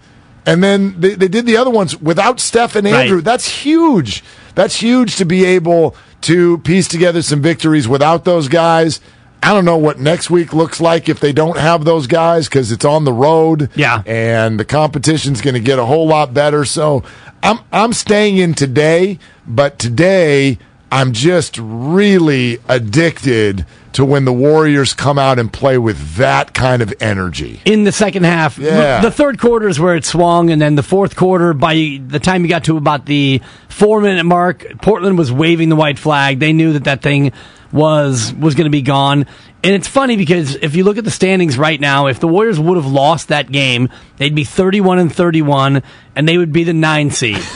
And 0.46 0.62
then 0.62 1.00
they, 1.00 1.14
they 1.14 1.28
did 1.28 1.46
the 1.46 1.56
other 1.56 1.70
ones 1.70 1.96
without 2.00 2.40
Steph 2.40 2.74
and 2.76 2.86
Andrew. 2.86 3.16
Right. 3.16 3.24
That's 3.24 3.48
huge. 3.62 4.24
That's 4.54 4.76
huge 4.76 5.16
to 5.16 5.24
be 5.24 5.44
able 5.44 5.94
to 6.22 6.58
piece 6.58 6.88
together 6.88 7.22
some 7.22 7.40
victories 7.40 7.86
without 7.88 8.24
those 8.24 8.48
guys. 8.48 9.00
I 9.42 9.54
don't 9.54 9.64
know 9.64 9.78
what 9.78 9.98
next 9.98 10.30
week 10.30 10.52
looks 10.52 10.80
like 10.80 11.08
if 11.08 11.20
they 11.20 11.32
don't 11.32 11.56
have 11.56 11.84
those 11.84 12.06
guys 12.06 12.48
because 12.48 12.72
it's 12.72 12.84
on 12.84 13.04
the 13.04 13.12
road. 13.12 13.70
Yeah. 13.74 14.02
And 14.06 14.60
the 14.60 14.64
competition's 14.64 15.40
going 15.40 15.54
to 15.54 15.60
get 15.60 15.78
a 15.78 15.84
whole 15.84 16.06
lot 16.06 16.34
better. 16.34 16.64
So 16.64 17.02
I'm, 17.42 17.58
I'm 17.72 17.92
staying 17.92 18.36
in 18.36 18.54
today, 18.54 19.18
but 19.46 19.78
today 19.78 20.58
I'm 20.92 21.12
just 21.12 21.58
really 21.58 22.58
addicted 22.68 23.64
to 23.92 24.04
when 24.04 24.24
the 24.24 24.32
Warriors 24.32 24.94
come 24.94 25.18
out 25.18 25.38
and 25.38 25.52
play 25.52 25.76
with 25.78 26.16
that 26.16 26.54
kind 26.54 26.80
of 26.82 26.92
energy. 27.00 27.60
in 27.64 27.84
the 27.84 27.92
second 27.92 28.24
half. 28.24 28.58
Yeah. 28.58 29.00
The 29.00 29.10
third 29.10 29.38
quarter 29.38 29.68
is 29.68 29.80
where 29.80 29.96
it 29.96 30.04
swung, 30.04 30.50
and 30.50 30.60
then 30.60 30.74
the 30.76 30.82
fourth 30.82 31.16
quarter, 31.16 31.52
by 31.52 32.00
the 32.06 32.20
time 32.20 32.42
you 32.42 32.48
got 32.48 32.64
to 32.64 32.76
about 32.76 33.06
the 33.06 33.40
four 33.68 34.00
minute 34.00 34.24
mark, 34.24 34.66
Portland 34.80 35.18
was 35.18 35.32
waving 35.32 35.68
the 35.68 35.76
white 35.76 35.98
flag. 35.98 36.38
They 36.38 36.52
knew 36.52 36.74
that 36.74 36.84
that 36.84 37.02
thing 37.02 37.32
was 37.72 38.32
was 38.34 38.54
going 38.54 38.64
to 38.66 38.70
be 38.70 38.82
gone. 38.82 39.26
And 39.62 39.74
it's 39.74 39.88
funny 39.88 40.16
because 40.16 40.54
if 40.56 40.74
you 40.74 40.84
look 40.84 40.96
at 40.96 41.04
the 41.04 41.10
standings 41.10 41.58
right 41.58 41.78
now, 41.78 42.06
if 42.06 42.18
the 42.18 42.26
Warriors 42.28 42.58
would 42.58 42.76
have 42.76 42.86
lost 42.86 43.28
that 43.28 43.52
game, 43.52 43.90
they'd 44.16 44.34
be 44.34 44.44
31 44.44 44.98
and 44.98 45.14
31, 45.14 45.82
and 46.16 46.26
they 46.28 46.38
would 46.38 46.52
be 46.52 46.64
the 46.64 46.72
nine 46.72 47.10
seed. 47.10 47.42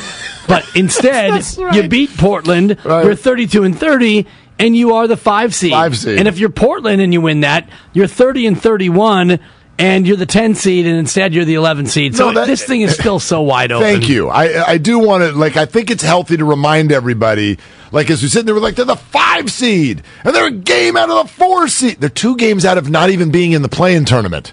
But 0.46 0.76
instead, 0.76 1.42
you 1.72 1.88
beat 1.88 2.14
Portland. 2.18 2.76
Right. 2.84 3.06
You're 3.06 3.14
32 3.14 3.64
and 3.64 3.78
30, 3.78 4.26
and 4.58 4.76
you 4.76 4.94
are 4.94 5.06
the 5.06 5.16
five 5.16 5.54
seed. 5.54 5.72
Five 5.72 5.96
seed. 5.96 6.18
And 6.18 6.28
if 6.28 6.38
you're 6.38 6.50
Portland 6.50 7.00
and 7.00 7.12
you 7.12 7.20
win 7.20 7.40
that, 7.40 7.68
you're 7.92 8.06
30 8.06 8.46
and 8.46 8.60
31, 8.60 9.38
and 9.78 10.06
you're 10.06 10.16
the 10.16 10.26
10 10.26 10.54
seed, 10.54 10.86
and 10.86 10.96
instead 10.96 11.34
you're 11.34 11.44
the 11.44 11.54
11 11.54 11.86
seed. 11.86 12.14
So 12.16 12.30
No, 12.30 12.40
that- 12.40 12.46
this 12.46 12.62
thing 12.64 12.82
is 12.82 12.94
still 12.94 13.18
so 13.18 13.42
wide 13.42 13.72
open. 13.72 13.84
Thank 13.86 14.08
you. 14.08 14.28
I 14.28 14.72
I 14.72 14.78
do 14.78 14.98
want 14.98 15.22
to 15.24 15.32
like. 15.32 15.56
I 15.56 15.66
think 15.66 15.90
it's 15.90 16.02
healthy 16.02 16.36
to 16.36 16.44
remind 16.44 16.92
everybody. 16.92 17.58
Like 17.90 18.10
as 18.10 18.22
we 18.22 18.28
sit 18.28 18.44
there 18.46 18.54
we're 18.54 18.60
like 18.60 18.74
they're 18.76 18.84
the 18.84 18.96
five 18.96 19.50
seed, 19.50 20.02
and 20.24 20.34
they're 20.34 20.46
a 20.46 20.50
game 20.52 20.96
out 20.96 21.10
of 21.10 21.26
the 21.26 21.32
four 21.32 21.66
seed. 21.68 22.00
They're 22.00 22.08
two 22.08 22.36
games 22.36 22.64
out 22.64 22.78
of 22.78 22.88
not 22.90 23.10
even 23.10 23.30
being 23.30 23.52
in 23.52 23.62
the 23.62 23.68
play-in 23.68 24.04
tournament. 24.04 24.52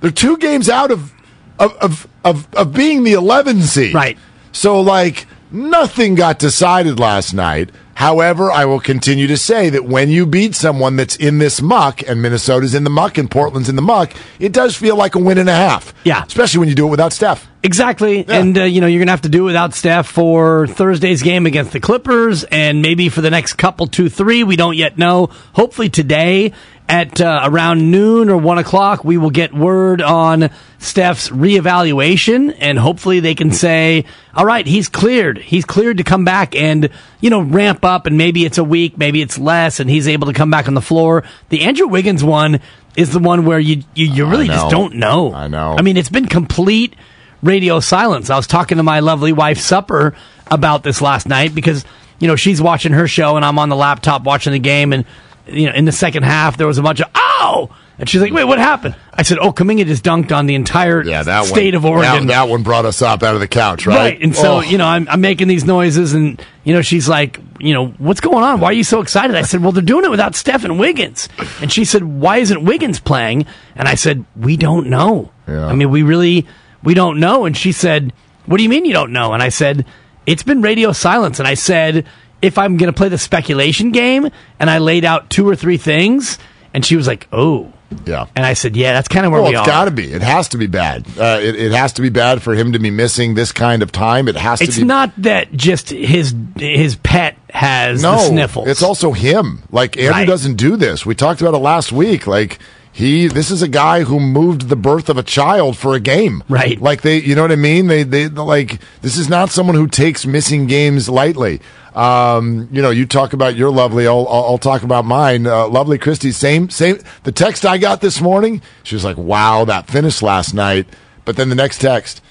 They're 0.00 0.10
two 0.10 0.36
games 0.36 0.68
out 0.68 0.90
of 0.90 1.12
of 1.58 1.72
of 1.78 2.06
of, 2.24 2.54
of 2.54 2.72
being 2.72 3.02
the 3.02 3.12
eleven 3.14 3.62
seed. 3.62 3.94
Right. 3.94 4.18
So 4.52 4.80
like 4.80 5.26
nothing 5.50 6.14
got 6.14 6.38
decided 6.38 6.98
last 7.00 7.34
night. 7.34 7.70
However, 7.96 8.52
I 8.52 8.66
will 8.66 8.78
continue 8.78 9.26
to 9.26 9.38
say 9.38 9.70
that 9.70 9.86
when 9.86 10.10
you 10.10 10.26
beat 10.26 10.54
someone 10.54 10.96
that's 10.96 11.16
in 11.16 11.38
this 11.38 11.62
muck, 11.62 12.06
and 12.06 12.20
Minnesota's 12.20 12.74
in 12.74 12.84
the 12.84 12.90
muck 12.90 13.16
and 13.16 13.30
Portland's 13.30 13.70
in 13.70 13.76
the 13.76 13.80
muck, 13.80 14.12
it 14.38 14.52
does 14.52 14.76
feel 14.76 14.96
like 14.96 15.14
a 15.14 15.18
win 15.18 15.38
and 15.38 15.48
a 15.48 15.54
half. 15.54 15.94
Yeah. 16.04 16.22
Especially 16.22 16.60
when 16.60 16.68
you 16.68 16.74
do 16.74 16.86
it 16.86 16.90
without 16.90 17.14
Steph. 17.14 17.48
Exactly. 17.62 18.24
And, 18.28 18.56
uh, 18.58 18.64
you 18.64 18.82
know, 18.82 18.86
you're 18.86 19.00
going 19.00 19.08
to 19.08 19.12
have 19.12 19.22
to 19.22 19.30
do 19.30 19.44
it 19.44 19.46
without 19.46 19.72
Steph 19.72 20.06
for 20.08 20.66
Thursday's 20.66 21.22
game 21.22 21.46
against 21.46 21.72
the 21.72 21.80
Clippers 21.80 22.44
and 22.44 22.82
maybe 22.82 23.08
for 23.08 23.22
the 23.22 23.30
next 23.30 23.54
couple, 23.54 23.86
two, 23.86 24.10
three. 24.10 24.44
We 24.44 24.56
don't 24.56 24.76
yet 24.76 24.98
know. 24.98 25.30
Hopefully 25.54 25.88
today 25.88 26.52
at 26.88 27.20
uh, 27.20 27.42
around 27.44 27.90
noon 27.90 28.30
or 28.30 28.36
one 28.36 28.58
o'clock, 28.58 29.04
we 29.04 29.18
will 29.18 29.30
get 29.30 29.52
word 29.52 30.00
on 30.00 30.50
Steph's 30.78 31.30
reevaluation 31.30 32.56
and 32.60 32.78
hopefully 32.78 33.18
they 33.20 33.34
can 33.34 33.50
say, 33.50 34.04
all 34.34 34.46
right, 34.46 34.66
he's 34.66 34.88
cleared. 34.88 35.38
He's 35.38 35.64
cleared 35.64 35.98
to 35.98 36.04
come 36.04 36.24
back 36.24 36.54
and, 36.54 36.90
you 37.20 37.30
know, 37.30 37.40
ramp 37.40 37.84
up 37.84 38.06
and 38.06 38.16
maybe 38.16 38.44
it's 38.44 38.58
a 38.58 38.64
week, 38.64 38.96
maybe 38.96 39.20
it's 39.20 39.36
less 39.36 39.80
and 39.80 39.90
he's 39.90 40.06
able 40.06 40.28
to 40.28 40.32
come 40.32 40.50
back 40.50 40.68
on 40.68 40.74
the 40.74 40.80
floor. 40.80 41.24
The 41.48 41.62
Andrew 41.62 41.88
Wiggins 41.88 42.22
one 42.22 42.60
is 42.96 43.10
the 43.12 43.18
one 43.18 43.44
where 43.44 43.58
you, 43.58 43.82
you, 43.94 44.06
you 44.06 44.26
really 44.26 44.46
just 44.46 44.70
don't 44.70 44.94
know. 44.94 45.32
I 45.34 45.48
know. 45.48 45.76
I 45.76 45.82
mean, 45.82 45.96
it's 45.96 46.08
been 46.08 46.26
complete 46.26 46.94
radio 47.42 47.80
silence. 47.80 48.30
I 48.30 48.36
was 48.36 48.46
talking 48.46 48.76
to 48.76 48.84
my 48.84 49.00
lovely 49.00 49.32
wife, 49.32 49.58
Supper, 49.58 50.14
about 50.50 50.84
this 50.84 51.02
last 51.02 51.26
night 51.28 51.52
because, 51.52 51.84
you 52.20 52.28
know, 52.28 52.36
she's 52.36 52.62
watching 52.62 52.92
her 52.92 53.08
show 53.08 53.36
and 53.36 53.44
I'm 53.44 53.58
on 53.58 53.70
the 53.70 53.76
laptop 53.76 54.22
watching 54.22 54.52
the 54.52 54.60
game. 54.60 54.92
And, 54.92 55.04
you 55.48 55.66
know, 55.66 55.72
in 55.74 55.84
the 55.84 55.92
second 55.92 56.24
half, 56.24 56.56
there 56.56 56.66
was 56.66 56.78
a 56.78 56.82
bunch 56.82 57.00
of, 57.00 57.08
oh, 57.14 57.70
And 57.98 58.08
she's 58.08 58.20
like, 58.20 58.32
wait, 58.32 58.44
what 58.44 58.58
happened? 58.58 58.94
I 59.12 59.22
said, 59.22 59.38
oh, 59.40 59.52
Kuminga 59.52 59.86
just 59.86 60.04
dunked 60.04 60.30
on 60.34 60.46
the 60.46 60.54
entire 60.54 61.02
Yeah, 61.02 61.22
that 61.22 61.46
state 61.46 61.74
one, 61.74 61.76
of 61.76 61.84
Oregon. 61.86 62.26
That, 62.26 62.44
that 62.44 62.48
one 62.50 62.62
brought 62.62 62.84
us 62.84 63.00
up 63.00 63.22
out 63.22 63.34
of 63.34 63.40
the 63.40 63.48
couch, 63.48 63.86
right? 63.86 63.96
Right. 63.96 64.22
And 64.22 64.34
so, 64.36 64.56
Oh. 64.56 64.60
you 64.60 64.76
know, 64.76 64.86
I'm, 64.86 65.08
I'm 65.08 65.20
making 65.20 65.48
these 65.48 65.64
noises 65.64 66.12
and, 66.12 66.42
you 66.64 66.74
know, 66.74 66.82
she's 66.82 67.08
like, 67.08 67.40
you 67.58 67.72
know, 67.72 67.88
what's 67.98 68.20
going 68.20 68.44
on? 68.44 68.60
Why 68.60 68.68
are 68.68 68.72
you 68.74 68.84
so 68.84 69.00
excited? 69.00 69.34
I 69.36 69.42
said, 69.42 69.62
well, 69.62 69.72
they're 69.72 69.82
doing 69.82 70.04
it 70.04 70.10
without 70.10 70.34
Stephen 70.34 70.76
Wiggins. 70.78 71.28
And 71.62 71.72
she 71.72 71.84
said, 71.86 72.04
why 72.04 72.38
isn't 72.38 72.64
Wiggins 72.64 73.00
playing? 73.00 73.46
And 73.76 73.88
I 73.88 73.94
said, 73.94 74.24
we 74.36 74.56
don't 74.58 74.88
know. 74.88 75.30
Yeah. 75.48 75.66
I 75.66 75.74
mean, 75.74 75.90
we 75.90 76.02
really, 76.02 76.46
we 76.82 76.92
don't 76.94 77.18
know. 77.20 77.46
And 77.46 77.56
she 77.56 77.72
said, 77.72 78.12
what 78.46 78.58
do 78.58 78.62
you 78.62 78.68
mean 78.68 78.84
you 78.84 78.92
don't 78.92 79.12
know? 79.12 79.32
And 79.32 79.42
I 79.42 79.48
said, 79.48 79.86
it's 80.26 80.42
been 80.42 80.60
radio 80.60 80.92
silence. 80.92 81.38
And 81.38 81.48
I 81.48 81.54
said, 81.54 82.04
if 82.42 82.58
I'm 82.58 82.76
going 82.76 82.92
to 82.92 82.96
play 82.96 83.08
the 83.08 83.18
speculation 83.18 83.92
game 83.92 84.28
and 84.60 84.70
I 84.70 84.78
laid 84.78 85.04
out 85.04 85.30
two 85.30 85.48
or 85.48 85.56
three 85.56 85.76
things 85.78 86.38
and 86.74 86.84
she 86.84 86.96
was 86.96 87.06
like, 87.06 87.28
oh. 87.32 87.72
Yeah. 88.04 88.26
And 88.34 88.44
I 88.44 88.54
said, 88.54 88.74
yeah, 88.76 88.94
that's 88.94 89.06
kind 89.06 89.24
of 89.24 89.30
where 89.30 89.40
Well, 89.40 89.52
we 89.52 89.56
it's 89.56 89.62
are. 89.62 89.66
got 89.70 89.84
to 89.84 89.92
be. 89.92 90.12
It 90.12 90.20
has 90.20 90.48
to 90.48 90.58
be 90.58 90.66
bad. 90.66 91.06
Uh, 91.16 91.38
it, 91.40 91.54
it 91.54 91.70
has 91.72 91.92
to 91.94 92.02
be 92.02 92.08
bad 92.08 92.42
for 92.42 92.52
him 92.52 92.72
to 92.72 92.80
be 92.80 92.90
missing 92.90 93.34
this 93.34 93.52
kind 93.52 93.80
of 93.80 93.92
time. 93.92 94.26
It 94.26 94.34
has 94.34 94.60
It's 94.60 94.74
to 94.74 94.80
be. 94.80 94.82
It's 94.82 94.88
not 94.88 95.12
that 95.18 95.52
just 95.52 95.90
his 95.90 96.34
his 96.56 96.96
pet 96.96 97.36
has 97.50 98.02
no, 98.02 98.12
the 98.16 98.18
sniffles. 98.18 98.66
it's 98.66 98.82
also 98.82 99.12
him. 99.12 99.62
Like 99.70 99.96
Andrew 99.98 100.10
Right. 100.10 100.26
doesn't 100.26 100.56
do 100.56 100.76
this. 100.76 101.06
We 101.06 101.14
talked 101.14 101.40
about 101.40 101.54
it 101.54 101.58
last 101.58 101.92
week. 101.92 102.26
Like 102.26 102.58
he, 102.96 103.26
this 103.26 103.50
is 103.50 103.60
a 103.60 103.68
guy 103.68 104.04
who 104.04 104.18
moved 104.18 104.70
the 104.70 104.74
birth 104.74 105.10
of 105.10 105.18
a 105.18 105.22
child 105.22 105.76
for 105.76 105.94
a 105.94 106.00
game. 106.00 106.42
Right. 106.48 106.80
Like 106.80 107.02
they, 107.02 107.20
you 107.20 107.34
know 107.34 107.42
what 107.42 107.52
I 107.52 107.56
mean? 107.56 107.88
They, 107.88 108.04
they 108.04 108.28
like 108.28 108.80
this 109.02 109.18
is 109.18 109.28
not 109.28 109.50
someone 109.50 109.76
who 109.76 109.86
takes 109.86 110.24
missing 110.24 110.66
games 110.66 111.06
lightly. 111.06 111.60
Um, 111.94 112.70
you 112.72 112.80
know, 112.80 112.88
you 112.88 113.04
talk 113.04 113.34
about 113.34 113.54
your 113.54 113.70
lovely. 113.70 114.06
I'll, 114.06 114.26
I'll, 114.26 114.56
talk 114.56 114.82
about 114.82 115.04
mine. 115.04 115.46
Uh, 115.46 115.68
lovely 115.68 115.98
Christy. 115.98 116.32
Same, 116.32 116.70
same. 116.70 116.98
The 117.24 117.32
text 117.32 117.66
I 117.66 117.76
got 117.76 118.00
this 118.00 118.22
morning. 118.22 118.62
She 118.82 118.94
was 118.94 119.04
like, 119.04 119.18
"Wow, 119.18 119.66
that 119.66 119.88
finished 119.88 120.22
last 120.22 120.54
night." 120.54 120.86
But 121.26 121.36
then 121.36 121.50
the 121.50 121.54
next 121.54 121.82
text, 121.82 122.22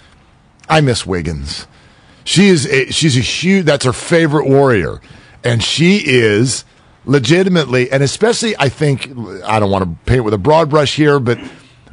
I 0.68 0.82
miss 0.82 1.06
Wiggins. 1.06 1.68
She 2.24 2.48
is 2.48 2.66
a, 2.66 2.92
she's 2.92 3.16
a 3.16 3.22
huge. 3.22 3.66
That's 3.66 3.86
her 3.86 3.94
favorite 3.94 4.50
warrior, 4.50 5.00
and 5.44 5.64
she 5.64 5.98
is 5.98 6.66
legitimately, 7.06 7.92
and 7.92 8.02
especially, 8.04 8.56
I 8.58 8.70
think 8.70 9.10
I 9.46 9.60
don't 9.60 9.70
want 9.72 9.84
to 9.84 9.98
paint 10.12 10.24
with 10.24 10.34
a 10.34 10.38
broad 10.38 10.70
brush 10.70 10.96
here, 10.96 11.20
but 11.20 11.40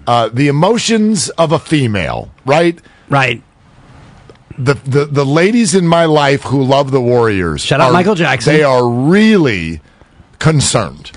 uh, 0.07 0.29
the 0.33 0.49
emotions 0.49 1.29
of 1.31 1.53
a 1.53 1.59
female, 1.59 2.31
right? 2.45 2.79
Right. 3.09 3.43
The, 4.59 4.75
the 4.75 5.05
the 5.07 5.25
ladies 5.25 5.75
in 5.75 5.87
my 5.87 6.05
life 6.05 6.43
who 6.43 6.63
love 6.63 6.91
the 6.91 7.01
Warriors. 7.01 7.63
Shout 7.63 7.81
out 7.81 7.89
are- 7.91 7.93
Michael 7.93 8.15
Jackson. 8.15 8.53
They 8.55 8.63
are 8.65 8.87
really 8.89 9.81
concerned. 10.39 11.13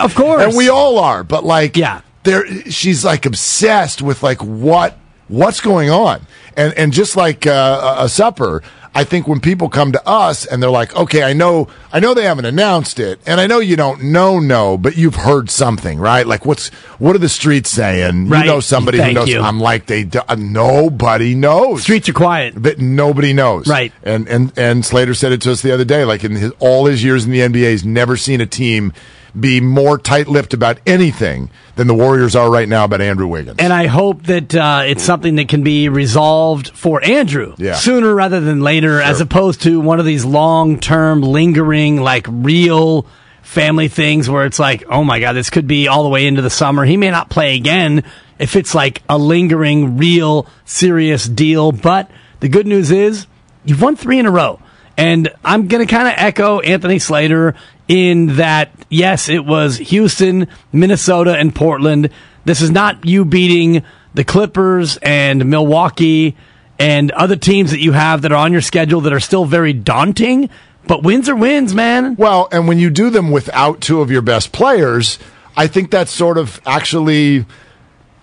of 0.00 0.14
course. 0.14 0.42
and 0.44 0.56
we 0.56 0.68
all 0.68 0.98
are 0.98 1.22
but 1.24 1.44
like 1.44 1.76
Yeah. 1.76 2.00
there 2.24 2.46
she's 2.70 3.04
like 3.04 3.26
obsessed 3.26 4.00
with 4.02 4.22
like 4.22 4.42
what 4.42 4.96
what's 5.28 5.60
going 5.60 5.90
on 5.90 6.26
and 6.56 6.72
and 6.74 6.92
just 6.92 7.16
like 7.16 7.46
uh, 7.46 7.96
a 8.00 8.04
a 8.04 8.08
supper 8.08 8.62
i 8.94 9.04
think 9.04 9.26
when 9.28 9.40
people 9.40 9.68
come 9.68 9.92
to 9.92 10.08
us 10.08 10.46
and 10.46 10.62
they're 10.62 10.70
like 10.70 10.94
okay 10.96 11.22
i 11.22 11.32
know 11.32 11.68
i 11.92 11.98
know 12.00 12.14
they 12.14 12.24
haven't 12.24 12.44
announced 12.44 12.98
it 13.00 13.18
and 13.26 13.40
i 13.40 13.46
know 13.46 13.58
you 13.58 13.76
don't 13.76 14.02
know 14.02 14.38
no 14.38 14.76
but 14.78 14.96
you've 14.96 15.16
heard 15.16 15.50
something 15.50 15.98
right 15.98 16.26
like 16.26 16.44
what's 16.46 16.68
what 16.98 17.14
are 17.16 17.18
the 17.18 17.28
streets 17.28 17.70
saying 17.70 18.28
Right. 18.28 18.44
you 18.44 18.50
know 18.52 18.60
somebody 18.60 18.98
Thank 18.98 19.08
who 19.10 19.14
knows 19.24 19.28
you. 19.28 19.40
i'm 19.40 19.58
like 19.60 19.86
they 19.86 20.04
do, 20.04 20.20
uh, 20.28 20.36
nobody 20.36 21.34
knows 21.34 21.82
Streets 21.82 22.08
are 22.08 22.12
quiet. 22.12 22.54
that 22.62 22.78
nobody 22.78 23.32
knows. 23.32 23.66
Right. 23.66 23.92
And 24.02 24.28
and 24.28 24.52
and 24.58 24.84
Slater 24.84 25.14
said 25.14 25.32
it 25.32 25.40
to 25.42 25.52
us 25.52 25.62
the 25.62 25.72
other 25.72 25.84
day. 25.84 26.04
Like 26.04 26.24
in 26.24 26.32
his, 26.32 26.52
all 26.60 26.86
his 26.86 27.02
years 27.04 27.24
in 27.24 27.30
the 27.32 27.40
NBA, 27.40 27.70
he's 27.70 27.84
never 27.84 28.16
seen 28.16 28.40
a 28.40 28.46
team 28.46 28.92
be 29.38 29.60
more 29.60 29.98
tight-lipped 29.98 30.54
about 30.54 30.78
anything 30.86 31.50
than 31.76 31.86
the 31.88 31.94
Warriors 31.94 32.36
are 32.36 32.50
right 32.50 32.68
now 32.68 32.84
about 32.84 33.00
Andrew 33.00 33.26
Wiggins. 33.26 33.56
And 33.58 33.72
I 33.72 33.86
hope 33.86 34.22
that 34.24 34.54
uh, 34.54 34.82
it's 34.86 35.02
something 35.02 35.36
that 35.36 35.48
can 35.48 35.64
be 35.64 35.88
resolved 35.88 36.68
for 36.76 37.02
Andrew 37.04 37.54
Yeah. 37.58 37.74
sooner 37.74 38.14
rather 38.14 38.40
than 38.40 38.60
later, 38.60 39.00
as 39.00 39.20
opposed 39.20 39.62
to 39.62 39.80
one 39.80 39.98
of 39.98 40.06
these 40.06 40.24
long 40.24 40.78
term, 40.78 41.20
lingering, 41.22 42.00
like 42.00 42.26
real 42.30 43.06
family 43.42 43.88
things 43.88 44.30
where 44.30 44.46
it's 44.46 44.58
like, 44.58 44.84
oh 44.88 45.02
my 45.04 45.18
God, 45.20 45.32
this 45.32 45.50
could 45.50 45.66
be 45.66 45.88
all 45.88 46.02
the 46.04 46.08
way 46.08 46.26
into 46.26 46.42
the 46.42 46.50
summer. 46.50 46.84
He 46.84 46.96
may 46.96 47.10
not 47.10 47.28
play 47.28 47.56
again 47.56 48.04
if 48.38 48.56
it's 48.56 48.74
like 48.74 49.02
a 49.08 49.18
lingering, 49.18 49.96
real, 49.98 50.46
serious 50.64 51.28
deal. 51.28 51.72
But 51.72 52.10
the 52.40 52.48
good 52.48 52.66
news 52.66 52.90
is 52.90 53.26
you've 53.64 53.82
won 53.82 53.96
three 53.96 54.18
in 54.18 54.26
a 54.26 54.30
row. 54.30 54.60
And 54.96 55.28
I'm 55.44 55.66
going 55.66 55.84
to 55.84 55.92
kind 55.92 56.06
of 56.06 56.14
echo 56.16 56.60
Anthony 56.60 57.00
Slater 57.00 57.56
in 57.88 58.36
that, 58.36 58.70
yes, 58.88 59.28
it 59.28 59.44
was 59.44 59.76
Houston, 59.78 60.48
Minnesota, 60.72 61.36
and 61.36 61.54
Portland. 61.54 62.10
This 62.44 62.60
is 62.60 62.70
not 62.70 63.04
you 63.04 63.24
beating 63.24 63.82
the 64.14 64.24
Clippers 64.24 64.96
and 64.98 65.46
Milwaukee 65.46 66.36
and 66.78 67.10
other 67.12 67.36
teams 67.36 67.70
that 67.70 67.80
you 67.80 67.92
have 67.92 68.22
that 68.22 68.32
are 68.32 68.38
on 68.38 68.52
your 68.52 68.60
schedule 68.60 69.00
that 69.02 69.12
are 69.12 69.20
still 69.20 69.44
very 69.44 69.72
daunting. 69.72 70.50
But 70.86 71.02
wins 71.02 71.28
are 71.28 71.36
wins, 71.36 71.74
man. 71.74 72.16
Well, 72.16 72.48
and 72.52 72.68
when 72.68 72.78
you 72.78 72.90
do 72.90 73.10
them 73.10 73.30
without 73.30 73.80
two 73.80 74.00
of 74.00 74.10
your 74.10 74.22
best 74.22 74.52
players, 74.52 75.18
I 75.56 75.66
think 75.66 75.90
that 75.90 76.08
sort 76.08 76.36
of 76.36 76.60
actually 76.66 77.46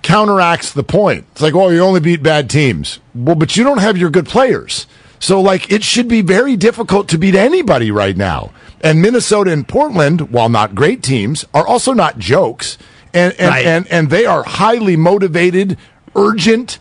counteracts 0.02 0.74
the 0.74 0.84
point. 0.84 1.26
It's 1.32 1.42
like, 1.42 1.56
oh, 1.56 1.70
you 1.70 1.80
only 1.80 2.00
beat 2.00 2.24
bad 2.24 2.50
teams. 2.50 3.00
Well, 3.16 3.36
but 3.36 3.56
you 3.56 3.64
don't 3.64 3.80
have 3.80 3.98
your 3.98 4.10
good 4.10 4.28
players. 4.28 4.86
So, 5.20 5.40
like, 5.40 5.72
it 5.72 5.84
should 5.84 6.08
be 6.08 6.22
very 6.22 6.56
difficult 6.56 7.10
to 7.10 7.18
beat 7.18 7.36
anybody 7.36 7.92
right 7.92 8.18
now. 8.18 8.52
And 8.84 9.02
Minnesota 9.02 9.52
and 9.52 9.68
Portland, 9.68 10.32
while 10.32 10.50
not 10.50 10.76
great 10.76 11.04
teams, 11.04 11.46
are 11.54 11.66
also 11.66 11.94
not 11.94 12.18
jokes. 12.18 12.78
And, 13.14 13.34
and, 13.40 13.50
Right. 13.50 13.66
and, 13.66 13.88
and 13.88 14.10
they 14.10 14.26
are 14.26 14.44
highly 14.44 14.96
motivated, 14.96 15.78
urgent. 16.16 16.80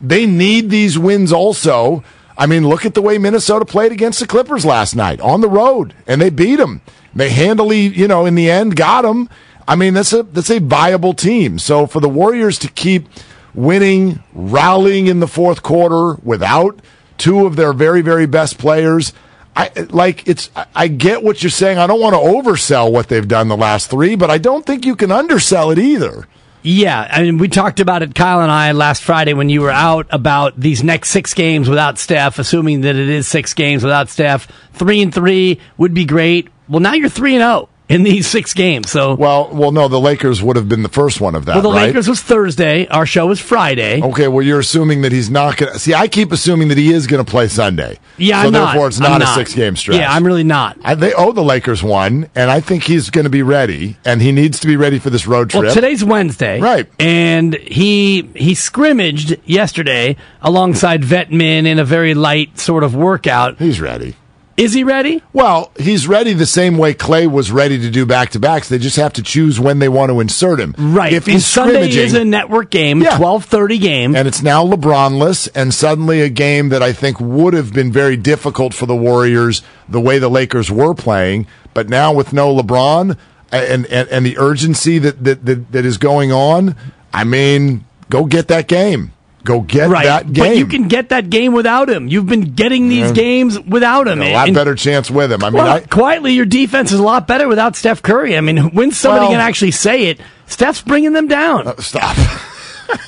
They 0.00 0.26
need 0.26 0.70
these 0.70 0.98
wins 0.98 1.32
also. 1.32 2.04
I 2.38 2.46
mean, 2.46 2.66
look 2.68 2.86
at 2.86 2.94
the 2.94 3.02
way 3.02 3.18
Minnesota 3.18 3.64
played 3.64 3.92
against 3.92 4.20
the 4.20 4.26
Clippers 4.26 4.64
last 4.64 4.94
night 4.94 5.20
on 5.20 5.40
the 5.40 5.48
road, 5.48 5.92
and 6.06 6.20
they 6.22 6.30
beat 6.30 6.56
them. 6.56 6.80
They 7.14 7.30
handily, 7.30 7.80
you 7.80 8.06
know, 8.08 8.24
in 8.26 8.34
the 8.34 8.50
end, 8.50 8.76
got 8.76 9.02
them. 9.02 9.28
I 9.66 9.74
mean, 9.76 9.94
that's 9.94 10.12
a 10.12 10.22
that's 10.22 10.50
a 10.50 10.58
viable 10.60 11.12
team. 11.14 11.58
So 11.58 11.86
for 11.86 12.00
the 12.00 12.08
Warriors 12.08 12.58
to 12.60 12.68
keep 12.68 13.08
winning, 13.54 14.22
rallying 14.32 15.06
in 15.06 15.20
the 15.20 15.26
fourth 15.28 15.62
quarter 15.62 16.20
without 16.22 16.80
two 17.18 17.46
of 17.46 17.56
their 17.56 17.72
very 17.72 18.00
very 18.00 18.26
best 18.26 18.58
players, 18.58 19.12
I 19.56 19.70
like 19.90 20.26
it's. 20.28 20.50
I- 20.74 20.88
get 20.88 21.22
what 21.22 21.42
you're 21.42 21.50
saying. 21.50 21.78
I 21.78 21.86
don't 21.86 22.00
want 22.00 22.14
to 22.14 22.20
oversell 22.20 22.90
what 22.92 23.08
they've 23.08 23.26
done 23.26 23.48
the 23.48 23.56
last 23.56 23.90
three, 23.90 24.14
but 24.14 24.30
I 24.30 24.38
don't 24.38 24.64
think 24.64 24.84
you 24.84 24.96
can 24.96 25.10
undersell 25.10 25.70
it 25.70 25.78
either. 25.78 26.26
Yeah, 26.62 27.08
I 27.10 27.22
mean, 27.22 27.38
we 27.38 27.48
talked 27.48 27.80
about 27.80 28.02
it, 28.02 28.14
Kyle 28.14 28.42
and 28.42 28.50
I, 28.50 28.72
last 28.72 29.02
Friday 29.02 29.32
when 29.32 29.48
you 29.48 29.62
were 29.62 29.70
out 29.70 30.06
about 30.10 30.60
these 30.60 30.84
next 30.84 31.08
six 31.08 31.32
games 31.32 31.70
without 31.70 31.98
Steph, 31.98 32.38
assuming 32.38 32.82
that 32.82 32.96
it 32.96 33.08
is 33.08 33.26
six 33.26 33.54
games 33.54 33.82
without 33.82 34.10
Steph. 34.10 34.46
Three 34.74 35.00
and 35.00 35.12
three 35.12 35.58
would 35.78 35.94
be 35.94 36.04
great. 36.04 36.48
Well, 36.68 36.80
now 36.80 36.92
you're 36.92 37.08
three 37.08 37.34
and 37.34 37.40
zero 37.42 37.69
in 37.90 38.04
these 38.04 38.26
six 38.26 38.54
games. 38.54 38.90
So, 38.90 39.14
well, 39.14 39.50
Well, 39.52 39.72
no, 39.72 39.88
the 39.88 40.00
Lakers 40.00 40.42
would 40.42 40.56
have 40.56 40.68
been 40.68 40.82
the 40.82 40.88
first 40.88 41.20
one 41.20 41.34
of 41.34 41.44
that. 41.46 41.56
Well, 41.56 41.62
the 41.62 41.70
right? 41.70 41.86
Lakers 41.88 42.08
was 42.08 42.22
Thursday. 42.22 42.86
Our 42.86 43.04
show 43.04 43.26
was 43.26 43.40
Friday. 43.40 44.00
Okay, 44.02 44.28
well, 44.28 44.44
you're 44.44 44.60
assuming 44.60 45.02
that 45.02 45.12
he's 45.12 45.28
not 45.28 45.56
going 45.56 45.72
to. 45.72 45.78
See, 45.78 45.92
I 45.92 46.08
keep 46.08 46.32
assuming 46.32 46.68
that 46.68 46.78
he 46.78 46.92
is 46.92 47.06
going 47.06 47.24
to 47.24 47.28
play 47.30 47.48
Sunday. 47.48 47.98
Yeah, 48.16 48.42
so 48.42 48.46
I'm 48.46 48.52
not. 48.52 48.66
therefore 48.66 48.88
it's 48.88 49.00
I'm 49.00 49.18
not, 49.18 49.22
a 49.22 49.34
six 49.34 49.54
game 49.54 49.76
stretch. 49.76 49.98
Yeah, 49.98 50.12
I'm 50.12 50.24
really 50.24 50.44
not. 50.44 50.78
I, 50.84 50.94
they 50.94 51.12
owe 51.12 51.32
the 51.32 51.42
Lakers 51.42 51.82
one, 51.82 52.30
and 52.34 52.50
I 52.50 52.60
think 52.60 52.84
he's 52.84 53.10
going 53.10 53.24
to 53.24 53.30
be 53.30 53.42
ready, 53.42 53.96
and 54.04 54.22
he 54.22 54.30
needs 54.32 54.60
to 54.60 54.66
be 54.66 54.76
ready 54.76 54.98
for 54.98 55.10
this 55.10 55.26
road 55.26 55.50
trip. 55.50 55.64
Well, 55.64 55.74
today's 55.74 56.04
Wednesday, 56.04 56.60
Right. 56.60 56.88
And 56.98 57.54
he 57.54 58.22
he 58.34 58.54
scrimmaged 58.54 59.36
yesterday 59.44 60.16
alongside 60.42 61.04
vet 61.04 61.32
men 61.32 61.66
in 61.66 61.78
a 61.78 61.84
very 61.84 62.14
light 62.14 62.58
sort 62.58 62.84
of 62.84 62.94
workout. 62.94 63.58
he's 63.58 63.80
ready. 63.80 64.14
Is 64.60 64.74
he 64.74 64.84
ready? 64.84 65.22
Well, 65.32 65.72
he's 65.78 66.06
ready 66.06 66.34
the 66.34 66.44
same 66.44 66.76
way 66.76 66.92
Clay 66.92 67.26
was 67.26 67.50
ready 67.50 67.78
to 67.78 67.90
do 67.90 68.04
back 68.04 68.28
to 68.30 68.38
backs. 68.38 68.68
They 68.68 68.78
just 68.78 68.96
have 68.96 69.14
to 69.14 69.22
choose 69.22 69.58
when 69.58 69.78
they 69.78 69.88
want 69.88 70.10
to 70.10 70.20
insert 70.20 70.60
him. 70.60 70.74
Right. 70.76 71.14
If 71.14 71.24
and 71.26 71.34
he's 71.34 71.46
Sunday 71.46 71.88
is 71.88 72.12
a 72.12 72.24
network 72.26 72.70
game, 72.70 73.00
Yeah. 73.00 73.16
twelve 73.16 73.46
thirty 73.46 73.78
game. 73.78 74.14
and 74.14 74.28
it's 74.28 74.42
now 74.42 74.64
LeBronless, 74.66 75.48
and 75.54 75.72
suddenly 75.72 76.20
a 76.20 76.28
game 76.28 76.68
that 76.68 76.82
I 76.82 76.92
think 76.92 77.18
would 77.18 77.54
have 77.54 77.72
been 77.72 77.90
very 77.90 78.16
difficult 78.18 78.74
for 78.74 78.84
the 78.84 78.94
Warriors 78.96 79.62
the 79.88 80.00
way 80.00 80.18
the 80.18 80.28
Lakers 80.28 80.70
were 80.70 80.94
playing, 80.94 81.46
but 81.72 81.88
now 81.88 82.12
with 82.12 82.32
no 82.34 82.54
LeBron 82.54 83.16
and 83.50 83.86
and, 83.86 84.08
and 84.10 84.26
the 84.26 84.36
urgency 84.36 84.98
that, 84.98 85.24
that 85.24 85.46
that 85.46 85.72
that 85.72 85.84
is 85.86 85.96
going 85.96 86.32
on, 86.32 86.76
I 87.14 87.24
mean, 87.24 87.86
go 88.10 88.26
get 88.26 88.48
that 88.48 88.68
game. 88.68 89.12
Go 89.42 89.60
get 89.60 89.88
right. 89.88 90.04
that 90.04 90.32
game. 90.32 90.44
But 90.44 90.56
you 90.58 90.66
can 90.66 90.88
get 90.88 91.08
that 91.10 91.30
game 91.30 91.52
without 91.52 91.88
him. 91.88 92.08
You've 92.08 92.26
been 92.26 92.52
getting 92.54 92.88
these 92.88 93.10
games 93.12 93.58
without 93.58 94.06
him. 94.06 94.20
a 94.20 94.32
lot 94.34 94.48
And- 94.48 94.54
better 94.54 94.74
chance 94.74 95.10
with 95.10 95.32
him. 95.32 95.42
I 95.42 95.50
mean, 95.50 95.54
well, 95.62 95.76
I, 95.76 95.80
quietly, 95.80 96.34
your 96.34 96.44
defense 96.44 96.92
is 96.92 97.00
a 97.00 97.02
lot 97.02 97.26
better 97.26 97.48
without 97.48 97.74
Steph 97.76 98.02
Curry. 98.02 98.36
I 98.36 98.40
mean, 98.42 98.72
when 98.72 98.90
somebody 98.92 99.28
Well- 99.28 99.38
to 99.38 99.42
actually 99.42 99.70
say 99.70 100.06
it? 100.06 100.20
Steph's 100.46 100.82
bringing 100.82 101.12
them 101.12 101.28
down. 101.28 101.68
Uh, 101.68 101.76
stop. 101.78 102.16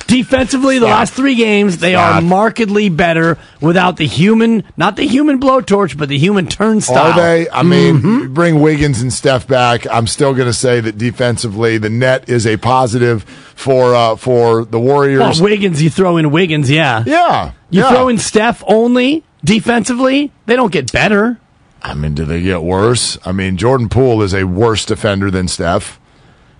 Defensively, 0.06 0.78
the 0.78 0.86
Stop. 0.86 0.98
last 0.98 1.14
three 1.14 1.34
games, 1.34 1.78
they 1.78 1.92
Stop. 1.92 2.16
are 2.16 2.20
markedly 2.20 2.88
better 2.88 3.38
without 3.60 3.96
the 3.96 4.06
human, 4.06 4.62
not 4.76 4.96
the 4.96 5.06
human 5.06 5.40
blowtorch, 5.40 5.96
but 5.96 6.08
the 6.08 6.18
human 6.18 6.46
turnstile. 6.46 7.12
Are 7.12 7.16
they? 7.16 7.48
I 7.50 7.62
mean, 7.62 7.96
Mm-hmm. 7.96 8.34
bring 8.34 8.60
Wiggins 8.60 9.00
and 9.00 9.12
Steph 9.12 9.46
back. 9.46 9.86
I'm 9.90 10.06
still 10.06 10.34
going 10.34 10.46
to 10.48 10.52
say 10.52 10.80
that 10.80 10.98
defensively, 10.98 11.78
the 11.78 11.90
net 11.90 12.28
is 12.28 12.46
a 12.46 12.56
positive 12.56 13.24
for 13.24 13.94
uh, 13.94 14.16
for 14.16 14.64
the 14.64 14.78
Warriors. 14.80 15.40
Well, 15.40 15.50
Wiggins, 15.50 15.82
you 15.82 15.90
throw 15.90 16.16
in 16.16 16.30
Wiggins, 16.30 16.70
yeah. 16.70 17.02
yeah, 17.06 17.52
You 17.70 17.82
yeah. 17.82 17.90
throw 17.90 18.08
in 18.08 18.18
Steph 18.18 18.62
only 18.66 19.24
defensively, 19.44 20.30
they 20.46 20.56
don't 20.56 20.72
get 20.72 20.92
better. 20.92 21.38
I 21.82 21.94
mean, 21.94 22.14
do 22.14 22.24
they 22.24 22.42
get 22.42 22.62
worse? 22.62 23.18
I 23.24 23.32
mean, 23.32 23.56
Jordan 23.56 23.88
Poole 23.88 24.22
is 24.22 24.34
a 24.34 24.44
worse 24.44 24.84
defender 24.84 25.30
than 25.30 25.48
Steph. 25.48 25.98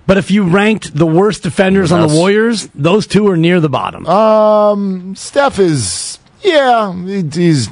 But 0.07 0.19
if 0.19 0.31
you 0.31 0.45
ranked 0.45 0.95
the 0.97 1.07
worst 1.07 1.43
defenders 1.43 1.93
on 1.93 2.09
the 2.09 2.15
Warriors, 2.15 2.69
those 2.75 3.07
two 3.07 3.29
are 3.29 3.37
near 3.37 3.61
the 3.61 3.69
bottom. 3.69 4.07
Um, 4.07 5.15
Steph 5.15 5.59
is 5.59 6.19
yeah, 6.43 6.93
he- 7.05 7.29
he's 7.33 7.69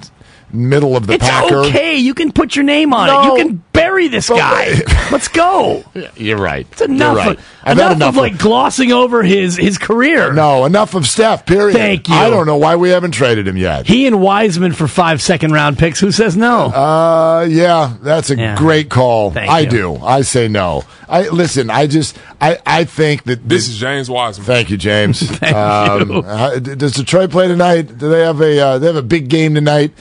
middle 0.52 0.96
of 0.96 1.06
the 1.06 1.14
it's 1.14 1.24
packer. 1.28 1.56
okay. 1.56 1.96
You 1.96 2.14
can 2.14 2.32
put 2.32 2.56
your 2.56 2.64
name 2.64 2.92
on 2.94 3.06
No. 3.08 3.20
it. 3.36 3.38
You 3.38 3.44
can 3.46 3.64
bury 3.72 4.08
this 4.08 4.28
But 4.28 4.38
guy. 4.38 4.74
Let's 5.10 5.28
go. 5.28 5.84
You're 6.16 6.38
right. 6.38 6.66
It's 6.72 6.80
enough. 6.82 7.16
Right. 7.16 7.38
Of, 7.64 7.78
enough, 7.78 7.96
enough 7.96 8.08
of 8.10 8.16
like 8.16 8.38
glossing 8.38 8.92
over 8.92 9.22
his 9.22 9.56
his 9.56 9.76
career. 9.78 10.32
No, 10.32 10.64
enough 10.64 10.94
of 10.94 11.06
Steph. 11.06 11.44
Period. 11.46 11.76
Thank 11.76 12.08
you. 12.08 12.14
I 12.14 12.30
don't 12.30 12.46
know 12.46 12.56
why 12.56 12.76
we 12.76 12.88
haven't 12.90 13.10
traded 13.12 13.46
him 13.46 13.56
yet. 13.56 13.86
He 13.86 14.06
and 14.06 14.20
Wiseman 14.20 14.72
for 14.72 14.88
five 14.88 15.20
second 15.20 15.52
round 15.52 15.78
picks. 15.78 16.00
Who 16.00 16.10
says 16.12 16.36
no? 16.36 16.66
Uh, 16.66 17.46
yeah, 17.48 17.96
that's 18.02 18.30
a 18.30 18.36
Yeah. 18.36 18.56
great 18.56 18.88
call. 18.88 19.30
Thank 19.30 19.50
I 19.50 19.60
you. 19.60 19.70
do. 19.70 19.96
I 19.96 20.22
say 20.22 20.48
no. 20.48 20.84
I 21.08 21.28
listen. 21.28 21.70
I 21.70 21.86
just. 21.86 22.16
I. 22.40 22.58
I 22.64 22.84
think 22.84 23.24
that 23.24 23.46
This 23.48 23.68
is 23.68 23.78
James 23.78 24.08
Wiseman. 24.08 24.46
Thank 24.46 24.70
you, 24.70 24.76
James. 24.76 25.20
Thank 25.38 25.54
um, 25.56 26.10
you. 26.10 26.18
uh, 26.20 26.58
does 26.60 26.92
Detroit 26.94 27.30
play 27.30 27.48
tonight? 27.48 27.98
Do 27.98 28.08
they 28.08 28.20
have 28.20 28.40
a? 28.40 28.58
Uh, 28.58 28.78
they 28.78 28.86
have 28.86 28.96
a 28.96 29.02
big 29.02 29.28
game 29.28 29.54
tonight. 29.54 29.92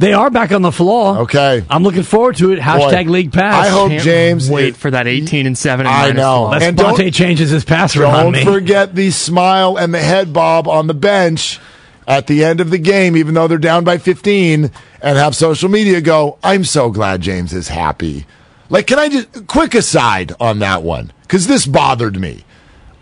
They 0.00 0.12
are 0.12 0.30
back 0.30 0.50
on 0.52 0.62
the 0.62 0.72
floor. 0.72 1.18
Okay. 1.18 1.62
I'm 1.70 1.82
looking 1.82 2.02
forward 2.02 2.36
to 2.36 2.52
it. 2.52 2.58
Hashtag 2.58 3.06
Boy, 3.06 3.12
League 3.12 3.32
Pass. 3.32 3.66
I 3.66 3.68
hope 3.68 3.90
Can't 3.90 4.02
James 4.02 4.50
wait 4.50 4.68
it- 4.70 4.76
for 4.76 4.90
that 4.90 5.06
18 5.06 5.46
and 5.46 5.56
7 5.56 5.86
and 5.86 5.94
I 5.94 6.10
know. 6.12 6.42
one. 6.42 6.54
Unless 6.54 6.68
And 6.68 6.76
don't- 6.76 6.96
Bonte 6.98 7.12
changes 7.14 7.50
his 7.50 7.64
passer 7.64 8.04
on 8.04 8.32
Don't 8.32 8.44
forget 8.44 8.94
the 8.94 9.10
smile 9.10 9.76
and 9.76 9.92
the 9.94 10.00
head 10.00 10.32
bob 10.32 10.66
on 10.66 10.86
the 10.86 10.94
bench. 10.94 11.60
at 12.08 12.26
the 12.26 12.42
end 12.44 12.60
of 12.60 12.70
the 12.70 12.78
game, 12.78 13.16
even 13.16 13.34
though 13.34 13.46
they're 13.46 13.56
down 13.58 13.84
by 13.84 13.96
15, 13.96 14.72
and 15.00 15.18
have 15.18 15.36
social 15.36 15.68
media 15.68 16.00
go, 16.00 16.38
I'm 16.42 16.64
so 16.64 16.90
glad 16.90 17.20
James 17.20 17.52
is 17.52 17.68
happy. 17.68 18.26
Like, 18.68 18.88
can 18.88 18.98
I 18.98 19.08
just, 19.08 19.46
quick 19.46 19.76
aside 19.76 20.32
on 20.40 20.58
that 20.58 20.82
one, 20.82 21.12
because 21.22 21.46
this 21.46 21.66
bothered 21.66 22.18
me. 22.18 22.44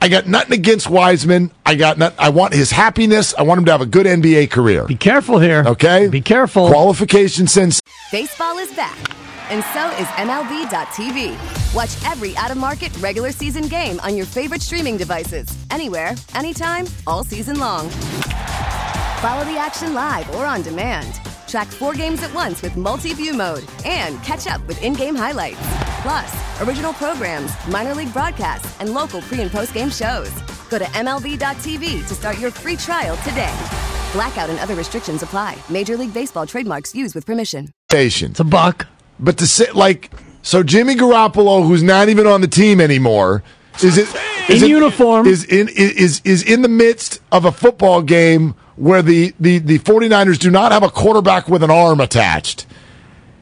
I 0.01 0.09
got 0.09 0.27
nothing 0.27 0.53
against 0.53 0.89
Wiseman. 0.89 1.51
I 1.67 1.75
got 1.75 1.99
not, 1.99 2.15
I 2.19 2.29
want 2.29 2.55
his 2.55 2.71
happiness. 2.71 3.35
I 3.35 3.43
want 3.43 3.59
him 3.59 3.65
to 3.67 3.73
have 3.73 3.81
a 3.81 3.87
good 3.87 4.07
NBA 4.07 4.51
career. 4.51 4.85
Be 4.85 4.95
careful 4.95 5.39
here. 5.39 5.65
Okay? 5.67 6.09
Be 6.09 6.21
careful. 6.21 6.69
Qualification 6.69 7.47
since 7.47 7.81
Baseball 8.13 8.59
is 8.59 8.73
back, 8.75 8.97
and 9.51 9.63
so 9.75 9.89
is 10.01 10.07
MLB.tv. 10.17 11.75
Watch 11.75 12.11
every 12.11 12.37
out 12.37 12.51
of 12.51 12.57
market 12.57 12.97
regular 12.99 13.33
season 13.33 13.67
game 13.67 13.99
on 14.01 14.17
your 14.17 14.27
favorite 14.27 14.63
streaming 14.63 14.97
devices, 14.97 15.49
anywhere, 15.71 16.15
anytime, 16.35 16.87
all 17.07 17.25
season 17.25 17.59
long. 17.59 17.89
Follow 19.21 19.45
the 19.45 19.59
action 19.59 19.95
live 19.95 20.33
or 20.37 20.47
on 20.47 20.63
demand. 20.63 21.21
Track 21.49 21.67
four 21.67 21.93
games 21.95 22.23
at 22.23 22.33
once 22.35 22.63
with 22.63 22.77
multi 22.77 23.15
view 23.15 23.35
mode 23.35 23.65
and 23.85 24.23
catch 24.23 24.47
up 24.47 24.65
with 24.69 24.81
in 24.83 24.93
game 24.93 25.17
highlights. 25.17 25.59
Plus, 26.03 26.61
original 26.63 26.93
programs, 26.93 27.51
minor 27.69 27.95
league 27.95 28.13
broadcasts, 28.13 28.79
and 28.81 28.95
local 28.95 29.21
pre 29.23 29.41
and 29.41 29.51
post 29.51 29.75
game 29.75 29.91
shows. 29.91 30.31
Go 30.71 30.79
to 30.79 30.85
MLB.tv 30.85 32.07
to 32.07 32.15
start 32.15 32.39
your 32.39 32.51
free 32.51 32.77
trial 32.77 33.17
today. 33.19 33.53
Blackout 34.13 34.49
and 34.51 34.59
other 34.61 34.75
restrictions 34.75 35.23
apply. 35.23 35.57
Major 35.69 35.97
League 35.97 36.15
Baseball 36.15 36.47
trademarks 36.47 36.95
used 36.95 37.15
with 37.15 37.27
permission. 37.27 37.73
Patient. 37.89 38.33
It's 38.33 38.41
a 38.41 38.45
buck. 38.45 38.87
But 39.19 39.39
to 39.39 39.47
sit 39.47 39.75
like 39.75 40.11
so 40.43 40.63
Jimmy 40.63 40.95
Garoppolo, 40.95 41.67
who's 41.67 41.83
not 41.83 42.09
even 42.09 42.27
on 42.27 42.41
the 42.43 42.49
team 42.49 42.81
anymore, 42.81 43.43
is 43.83 43.99
it 43.99 44.09
is 44.49 44.63
In 44.63 44.69
it- 44.69 44.71
uniform. 44.71 45.27
is 45.27 45.45
in 45.45 45.69
is 45.69 46.21
is 46.25 46.43
in 46.43 46.63
the 46.63 46.69
midst 46.69 47.21
of 47.33 47.45
a 47.45 47.53
football 47.53 48.03
game 48.03 48.55
where 48.77 49.03
the, 49.03 49.35
the, 49.41 49.59
the 49.59 49.79
49ers 49.81 50.39
do 50.39 50.53
not 50.53 50.71
have 50.71 50.85
a 50.85 50.89
quarterback 50.89 51.49
with 51.49 51.65
an 51.65 51.71
arm 51.71 52.01
attached. 52.01 52.65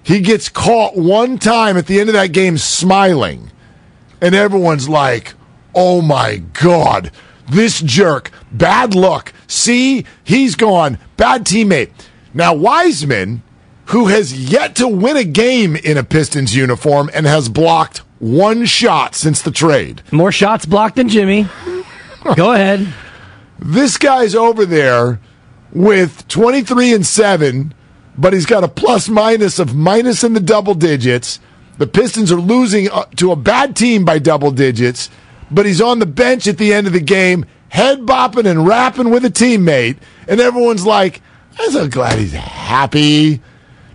He 0.06 0.20
gets 0.20 0.48
caught 0.48 0.96
one 0.96 1.36
time 1.36 1.76
at 1.76 1.88
the 1.88 1.98
end 1.98 2.08
of 2.08 2.12
that 2.12 2.30
game 2.30 2.58
smiling. 2.58 3.50
And 4.20 4.36
everyone's 4.36 4.88
like, 4.88 5.34
oh 5.74 6.00
my 6.00 6.36
God, 6.36 7.10
this 7.50 7.82
jerk, 7.82 8.30
bad 8.52 8.94
luck. 8.94 9.32
See, 9.48 10.06
he's 10.22 10.54
gone, 10.54 10.98
bad 11.16 11.44
teammate. 11.44 11.90
Now, 12.32 12.54
Wiseman, 12.54 13.42
who 13.86 14.06
has 14.06 14.32
yet 14.48 14.76
to 14.76 14.86
win 14.86 15.16
a 15.16 15.24
game 15.24 15.74
in 15.74 15.96
a 15.96 16.04
Pistons 16.04 16.54
uniform 16.54 17.10
and 17.12 17.26
has 17.26 17.48
blocked 17.48 17.98
one 18.20 18.64
shot 18.64 19.16
since 19.16 19.42
the 19.42 19.50
trade. 19.50 20.02
More 20.12 20.30
shots 20.30 20.66
blocked 20.66 20.94
than 20.94 21.08
Jimmy. 21.08 21.48
Go 22.36 22.52
ahead. 22.52 22.86
This 23.58 23.98
guy's 23.98 24.36
over 24.36 24.64
there 24.64 25.18
with 25.72 26.28
23 26.28 26.94
and 26.94 27.04
7, 27.04 27.74
but 28.18 28.32
he's 28.32 28.46
got 28.46 28.64
a 28.64 28.68
plus 28.68 29.08
minus 29.08 29.58
of 29.58 29.74
minus 29.74 30.24
in 30.24 30.32
the 30.32 30.40
double 30.40 30.74
digits. 30.74 31.40
The 31.78 31.86
Pistons 31.86 32.32
are 32.32 32.40
losing 32.40 32.90
uh, 32.90 33.04
to 33.16 33.32
a 33.32 33.36
bad 33.36 33.76
team 33.76 34.04
by 34.04 34.18
double 34.18 34.50
digits, 34.50 35.10
but 35.50 35.66
he's 35.66 35.80
on 35.80 35.98
the 35.98 36.06
bench 36.06 36.46
at 36.46 36.58
the 36.58 36.72
end 36.72 36.86
of 36.86 36.92
the 36.94 37.00
game, 37.00 37.44
head 37.68 38.00
bopping 38.00 38.46
and 38.46 38.66
rapping 38.66 39.10
with 39.10 39.24
a 39.24 39.30
teammate, 39.30 39.98
and 40.26 40.40
everyone's 40.40 40.86
like, 40.86 41.20
I'm 41.58 41.70
so 41.70 41.88
glad 41.88 42.18
he's 42.18 42.32
happy. 42.32 43.40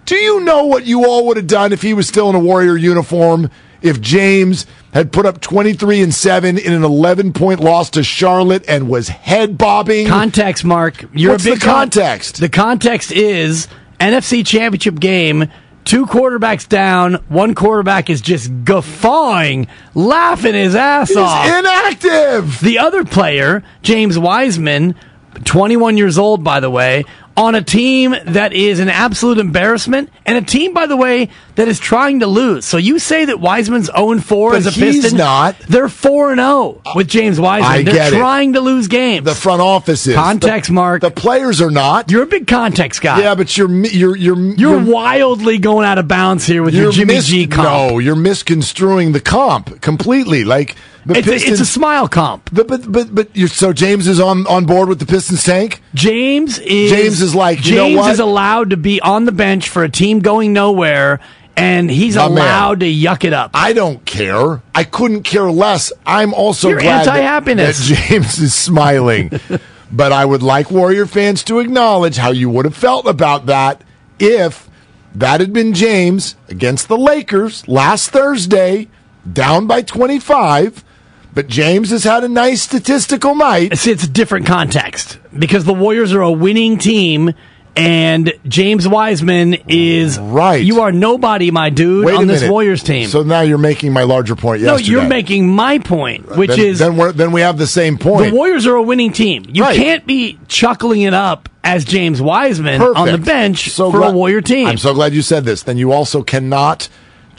Do 0.05 0.15
you 0.15 0.41
know 0.41 0.65
what 0.65 0.86
you 0.86 1.05
all 1.05 1.27
would 1.27 1.38
have 1.38 1.47
done 1.47 1.73
if 1.73 1.81
he 1.81 1.93
was 1.93 2.07
still 2.07 2.29
in 2.29 2.36
a 2.36 2.39
Warrior 2.39 2.75
uniform? 2.77 3.49
If 3.81 3.99
James 3.99 4.67
had 4.93 5.12
put 5.12 5.25
up 5.25 5.41
23 5.41 6.03
and 6.03 6.13
7 6.13 6.57
in 6.60 6.73
an 6.73 6.84
11 6.84 7.34
point 7.34 7.60
loss 7.62 7.89
to 7.91 8.03
Charlotte 8.03 8.63
and 8.67 8.88
was 8.89 9.07
head 9.10 9.57
bobbing? 9.57 10.05
Context, 10.07 10.63
Mark. 10.63 11.03
You're 11.13 11.31
What's 11.31 11.45
a 11.45 11.51
big 11.51 11.60
the 11.60 11.65
con- 11.65 11.75
context? 11.75 12.39
the 12.39 12.49
context 12.49 13.12
is 13.12 13.67
NFC 14.01 14.43
Championship 14.45 14.99
game. 14.99 15.49
Two 15.85 16.05
quarterbacks 16.07 16.67
down. 16.67 17.15
One 17.27 17.53
quarterback 17.55 18.09
is 18.09 18.19
just 18.19 18.51
guffawing, 18.63 19.67
laughing 19.93 20.53
his 20.55 20.75
ass 20.75 21.15
off. 21.15 21.43
He's 21.43 21.53
off. 21.53 21.59
inactive. 21.59 22.59
The 22.61 22.79
other 22.79 23.03
player, 23.03 23.63
James 23.83 24.17
Wiseman, 24.17 24.95
21 25.43 25.97
years 25.97 26.17
old, 26.17 26.43
by 26.43 26.59
the 26.59 26.69
way, 26.69 27.03
on 27.38 27.56
a 27.56 27.62
team 27.62 28.13
that 28.26 28.52
is 28.54 28.80
an 28.80 28.89
absolute 28.89 29.38
embarrassment, 29.38 30.10
and 30.26 30.38
a 30.38 30.41
team, 30.41 30.74
by 30.74 30.86
the 30.86 30.98
way, 30.98 31.30
that 31.56 31.67
is 31.67 31.80
trying 31.80 32.20
to 32.20 32.28
lose. 32.28 32.65
So 32.65 32.78
you 32.78 33.00
say 33.00 33.26
that 33.26 33.39
Wiseman's 33.39 33.88
0 33.88 34.20
4 34.20 34.52
But 34.52 34.58
as 34.58 34.67
a 34.67 34.72
he's 34.72 35.02
Piston? 35.02 35.17
not. 35.17 35.58
They're 35.60 35.88
4 35.89 36.36
0 36.36 36.82
with 36.96 37.08
James 37.08 37.39
Wiseman. 37.39 37.72
I 37.72 37.84
They're 37.84 37.94
get 37.94 38.13
it. 38.13 38.17
trying 38.17 38.54
to 38.54 38.62
lose 38.62 38.88
games. 38.88 39.26
The 39.26 39.34
front 39.36 39.62
office 39.62 40.06
is 40.08 40.15
Context, 40.15 40.67
The- 40.67 40.74
Mark. 40.74 41.02
The 41.02 41.12
players 41.12 41.62
are 41.62 41.72
not. 41.72 42.12
You're 42.12 42.24
a 42.24 42.28
big 42.28 42.48
context 42.48 43.02
guy. 43.02 43.22
yeah, 43.22 43.36
but 43.36 43.56
you're 43.58 43.67
mi- 43.67 43.89
you're 43.89 44.15
you're 44.15 44.38
You're 44.38 44.84
wildly 44.84 45.58
going 45.58 45.86
out 45.86 45.98
of 45.98 46.08
bounds 46.08 46.46
here 46.46 46.63
with 46.63 46.74
your 46.74 46.91
Jimmy 46.91 47.15
mis- 47.15 47.28
G 47.28 47.48
comp. 47.48 47.63
No, 47.67 48.00
you're 48.00 48.15
misconstruing 48.15 49.13
the 49.13 49.22
comp 49.22 49.82
completely. 49.82 50.44
Like 50.44 50.76
the 51.05 51.17
it's, 51.17 51.27
a, 51.27 51.33
it's 51.33 51.59
a 51.61 51.65
smile 51.65 52.07
comp. 52.07 52.49
the- 52.51 52.63
but 52.63 52.91
but 52.91 53.13
but 53.13 53.35
you're, 53.35 53.47
so 53.47 53.73
James 53.73 54.07
is 54.07 54.19
on 54.19 54.45
on 54.47 54.65
board 54.65 54.87
with 54.89 54.99
the 54.99 55.05
Pistons 55.05 55.43
tank. 55.43 55.81
James 55.93 56.59
is 56.59 56.91
James 56.91 57.21
is 57.21 57.33
like, 57.35 57.65
you 57.65 57.75
know 57.75 57.87
James 57.89 58.07
is 58.07 58.19
allowed 58.19 58.69
to 58.71 58.77
be 58.77 59.01
on 59.01 59.25
the 59.25 59.31
bench 59.31 59.69
for 59.69 59.83
a 59.83 59.89
team 59.89 60.19
going 60.19 60.53
nowhere, 60.53 61.19
and 61.57 61.89
he's 61.89 62.15
My 62.15 62.29
man. 62.29 62.37
allowed 62.37 62.79
to 62.81 62.85
yuck 62.85 63.23
it 63.23 63.33
up. 63.33 63.51
I 63.53 63.73
don't 63.73 64.05
care. 64.05 64.61
I 64.75 64.83
couldn't 64.83 65.23
care 65.23 65.49
less. 65.51 65.91
I'm 66.05 66.33
also 66.33 66.69
You're 66.69 66.79
glad 66.79 67.07
anti-happiness. 67.07 67.87
that 67.89 67.95
James 67.95 68.39
is 68.39 68.53
smiling. 68.53 69.31
but 69.91 70.11
I 70.11 70.23
would 70.23 70.43
like 70.43 70.69
Warrior 70.71 71.05
fans 71.05 71.43
to 71.45 71.59
acknowledge 71.59 72.17
how 72.17 72.31
you 72.31 72.49
would 72.49 72.65
have 72.65 72.75
felt 72.77 73.07
about 73.07 73.47
that 73.47 73.83
if 74.19 74.69
that 75.15 75.41
had 75.41 75.51
been 75.51 75.73
James 75.73 76.35
against 76.47 76.87
the 76.87 76.97
Lakers 76.97 77.67
last 77.67 78.11
Thursday, 78.11 78.87
down 79.33 79.67
by 79.67 79.81
25. 79.81 80.85
But 81.34 81.48
James 81.48 81.91
has 81.91 82.04
had 82.04 82.24
a 82.24 82.30
nice 82.30 82.62
statistical 82.63 83.36
night. 83.36 83.78
See, 83.78 83.91
it's 83.91 84.04
a 84.04 84.10
different 84.10 84.46
context 84.46 85.17
because 85.38 85.63
the 85.65 85.74
Warriors 85.74 86.13
are 86.13 86.22
a 86.22 86.32
winning 86.32 86.78
team, 86.78 87.34
and 87.74 88.34
James 88.46 88.86
Wiseman 88.86 89.54
is 89.70 90.20
Right. 90.20 90.62
You 90.62 90.82
are 90.82 90.91
nobody, 90.91 91.50
my 91.50 91.70
dude, 91.70 92.06
Wait 92.06 92.15
on 92.15 92.28
this 92.28 92.41
minute. 92.41 92.52
Warriors 92.52 92.84
team. 92.84 93.08
So 93.08 93.24
now 93.24 93.41
you're 93.41 93.58
making 93.58 93.94
my 93.94 94.04
larger 94.04 94.36
point. 94.36 94.62
no, 94.62 94.74
Yesterday. 94.74 94.91
you're 94.91 95.08
making 95.08 95.48
my 95.48 95.80
point, 95.80 96.36
which 96.36 96.50
then, 96.50 96.60
is 96.60 96.80
then, 96.80 96.98
we're, 96.98 97.13
then 97.13 97.32
we 97.32 97.39
have 97.41 97.58
the 97.58 97.65
same 97.67 97.98
point. 97.98 98.32
The 98.32 98.36
Warriors 98.36 98.67
are 98.67 98.76
a 98.76 98.82
winning 98.82 99.13
team. 99.13 99.46
You 99.48 99.63
Right. 99.63 99.78
can't 99.78 100.06
be 100.06 100.38
chuckling 100.50 101.04
it 101.04 101.13
up 101.13 101.48
as 101.63 101.86
James 101.86 102.22
Wiseman 102.22 102.82
on 102.82 103.10
the 103.10 103.17
bench 103.17 103.70
So 103.70 103.89
for 103.89 104.04
a 104.04 104.12
Warrior 104.12 104.41
team. 104.41 104.67
I'm 104.67 104.78
so 104.78 104.94
glad 104.94 105.13
you 105.13 105.22
said 105.22 105.46
this. 105.46 105.63
Then 105.63 105.78
you 105.78 105.94
also 105.94 106.24
cannot 106.24 106.89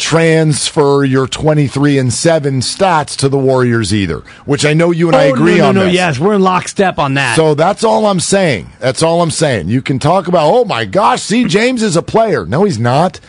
transfer 0.03 1.05
your 1.05 1.27
23 1.27 1.99
and 1.99 2.13
7 2.13 2.61
stats 2.61 3.17
to 3.17 3.29
the 3.29 3.39
Warriors 3.39 3.95
either, 3.95 4.19
which 4.45 4.65
I 4.67 4.75
know 4.75 4.91
you 4.91 5.07
and 5.09 5.17
I 5.17 5.31
Oh, 5.31 5.35
agree 5.35 5.59
no, 5.59 5.65
no, 5.65 5.69
on 5.69 5.75
no, 5.77 5.85
this. 5.87 5.95
yes, 5.95 6.19
we're 6.19 6.35
in 6.35 6.43
lockstep 6.43 6.99
on 6.99 7.15
that. 7.15 7.37
So 7.37 7.55
that's 7.55 7.85
all 7.85 8.07
I'm 8.07 8.21
saying. 8.21 8.71
That's 8.81 9.03
all 9.03 9.23
I'm 9.23 9.31
saying. 9.31 9.69
You 9.69 9.81
can 9.83 9.99
talk 9.99 10.29
about, 10.29 10.53
oh 10.53 10.65
my 10.65 10.85
gosh, 10.85 11.23
see, 11.23 11.45
James 11.45 11.83
is 11.83 11.97
a 11.97 12.03
player. 12.03 12.45
No, 12.45 12.65
he's 12.65 12.79
not. 12.79 13.21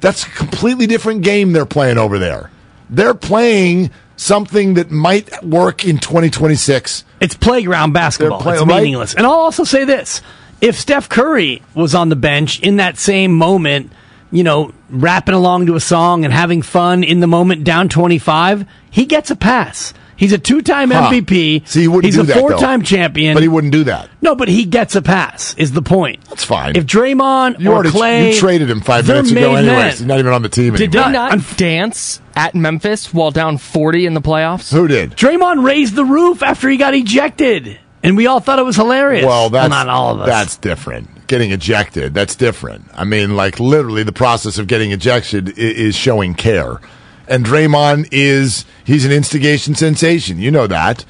That's 0.00 0.26
a 0.26 0.30
completely 0.30 0.86
different 0.86 1.22
game 1.22 1.52
they're 1.52 1.64
playing 1.66 1.98
over 1.98 2.18
there. 2.18 2.50
They're 2.90 3.14
playing 3.14 3.90
something 4.16 4.74
that 4.74 4.90
might 4.90 5.42
work 5.44 5.84
in 5.84 5.98
2026. 5.98 7.04
It's 7.20 7.34
playground 7.34 7.92
basketball. 7.92 8.40
Play- 8.40 8.54
it's 8.56 8.64
right? 8.66 8.82
meaningless. 8.82 9.14
And 9.14 9.26
I'll 9.26 9.32
also 9.32 9.64
say 9.64 9.84
this: 9.84 10.20
if 10.60 10.78
Steph 10.78 11.08
Curry 11.08 11.62
was 11.74 11.94
on 11.94 12.10
the 12.10 12.16
bench 12.16 12.60
in 12.60 12.76
that 12.76 12.98
same 12.98 13.32
moment, 13.32 13.90
you 14.30 14.44
know, 14.44 14.72
rapping 14.90 15.34
along 15.34 15.66
to 15.66 15.74
a 15.74 15.80
song 15.80 16.24
and 16.24 16.32
having 16.32 16.62
fun 16.62 17.04
in 17.04 17.20
the 17.20 17.26
moment, 17.26 17.64
down 17.64 17.88
twenty-five, 17.88 18.66
he 18.90 19.04
gets 19.04 19.30
a 19.30 19.36
pass. 19.36 19.92
He's 20.18 20.32
a 20.32 20.38
two-time 20.38 20.90
Huh. 20.90 21.10
MVP. 21.10 21.68
See, 21.68 21.82
he 21.82 21.88
wouldn't 21.88 22.06
He's 22.06 22.14
do 22.14 22.22
a 22.22 22.24
that, 22.24 22.34
though. 22.36 22.40
four-time 22.40 22.80
champion. 22.80 23.34
But 23.34 23.42
he 23.42 23.50
wouldn't 23.50 23.70
do 23.74 23.84
that. 23.84 24.08
No, 24.22 24.34
but 24.34 24.48
he 24.48 24.64
gets 24.64 24.96
a 24.96 25.02
pass. 25.02 25.54
Is 25.58 25.72
the 25.72 25.82
point? 25.82 26.24
That's 26.30 26.42
fine. 26.42 26.74
If 26.74 26.86
Draymond 26.86 27.60
You 27.60 27.68
or 27.70 27.74
already 27.74 27.90
Clay, 27.90 28.32
you 28.32 28.40
traded 28.40 28.70
him 28.70 28.80
five 28.80 29.06
minutes 29.06 29.30
ago 29.30 29.54
anyways. 29.56 29.66
men. 29.66 29.90
He's 29.90 30.02
not 30.02 30.18
even 30.18 30.32
on 30.32 30.40
the 30.40 30.48
team 30.48 30.72
Did 30.74 30.94
anymore. 30.94 31.04
they 31.08 31.12
not 31.12 31.30
I'm- 31.32 31.44
dance 31.58 32.22
at 32.34 32.54
Memphis 32.54 33.12
while 33.12 33.30
down 33.30 33.58
40 33.58 34.06
in 34.06 34.14
the 34.14 34.22
playoffs? 34.22 34.72
Who 34.72 34.88
did? 34.88 35.10
Draymond 35.18 35.62
raised 35.62 35.94
the 35.94 36.04
roof 36.06 36.42
after 36.42 36.70
he 36.70 36.78
got 36.78 36.94
ejected, 36.94 37.78
and 38.02 38.16
we 38.16 38.26
all 38.26 38.40
thought 38.40 38.58
it 38.58 38.64
was 38.64 38.76
hilarious. 38.76 39.26
Well, 39.26 39.50
that's 39.50 39.68
not 39.68 39.86
all 39.90 40.14
of 40.14 40.20
us. 40.22 40.28
That's 40.28 40.56
different. 40.56 41.10
Getting 41.26 41.50
ejected, 41.50 42.14
that's 42.14 42.36
different. 42.36 42.86
I 42.94 43.04
mean, 43.04 43.34
like 43.36 43.58
literally, 43.58 44.04
the 44.04 44.12
process 44.12 44.58
of 44.58 44.66
getting 44.68 44.92
ejected 44.92 45.58
is 45.58 45.96
showing 45.96 46.34
care. 46.34 46.80
And 47.26 47.44
Draymond 47.44 48.08
is 48.12 48.64
he's 48.84 49.04
an 49.04 49.10
instigation 49.10 49.74
sensation. 49.74 50.38
You 50.38 50.52
know 50.52 50.68
that. 50.68 51.04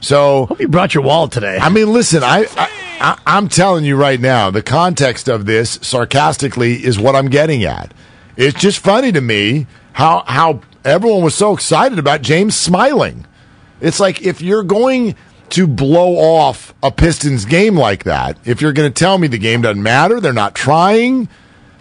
So 0.00 0.46
Hope 0.46 0.60
you 0.60 0.68
brought 0.68 0.94
your 0.94 1.04
wallet 1.04 1.32
today. 1.32 1.58
I 1.58 1.68
mean, 1.70 1.90
listen, 1.92 2.22
I, 2.22 2.46
I 2.56 2.68
I- 3.00 3.18
I'm 3.26 3.48
telling 3.48 3.84
you 3.84 3.96
right 3.96 4.20
now, 4.20 4.50
the 4.50 4.62
context 4.62 5.28
of 5.28 5.46
this 5.46 5.78
sarcastically 5.80 6.84
is 6.84 6.98
what 6.98 7.16
I'm 7.16 7.28
getting 7.30 7.64
at. 7.64 7.94
It's 8.36 8.60
just 8.60 8.78
funny 8.80 9.10
to 9.12 9.20
me 9.20 9.66
how 9.94 10.24
how 10.26 10.60
everyone 10.84 11.22
was 11.22 11.34
so 11.34 11.54
excited 11.54 11.98
about 11.98 12.20
James 12.22 12.54
smiling. 12.54 13.26
It's 13.80 13.98
like 14.00 14.20
if 14.22 14.42
you're 14.42 14.62
going 14.64 15.14
to 15.52 15.66
blow 15.66 16.16
off 16.16 16.74
a 16.82 16.90
Pistons 16.90 17.44
game 17.44 17.76
like 17.76 18.04
that. 18.04 18.38
If 18.44 18.60
you're 18.60 18.72
going 18.72 18.90
to 18.90 18.98
tell 18.98 19.18
me 19.18 19.28
the 19.28 19.38
game 19.38 19.62
doesn't 19.62 19.82
matter, 19.82 20.18
they're 20.18 20.32
not 20.32 20.54
trying, 20.54 21.28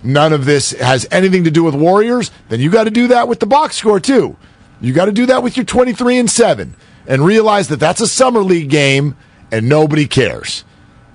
none 0.03 0.33
of 0.33 0.45
this 0.45 0.71
has 0.71 1.07
anything 1.09 1.45
to 1.45 1.51
do 1.51 1.63
with 1.63 1.73
Warriors, 1.73 2.31
then 2.49 2.59
you 2.59 2.69
got 2.69 2.83
to 2.83 2.91
do 2.91 3.07
that 3.07 3.27
with 3.27 3.39
the 3.39 3.45
box 3.45 3.77
score 3.77 3.99
too. 3.99 4.35
You 4.81 4.93
got 4.93 5.05
to 5.05 5.11
do 5.11 5.25
that 5.27 5.41
with 5.41 5.55
your 5.55 5.65
23 5.65 6.19
and 6.19 6.29
7 6.29 6.75
and 7.07 7.25
realize 7.25 7.69
that 7.69 7.79
that's 7.79 8.01
a 8.01 8.07
summer 8.07 8.41
league 8.41 8.69
game 8.69 9.15
and 9.51 9.69
nobody 9.69 10.05
cares. 10.05 10.65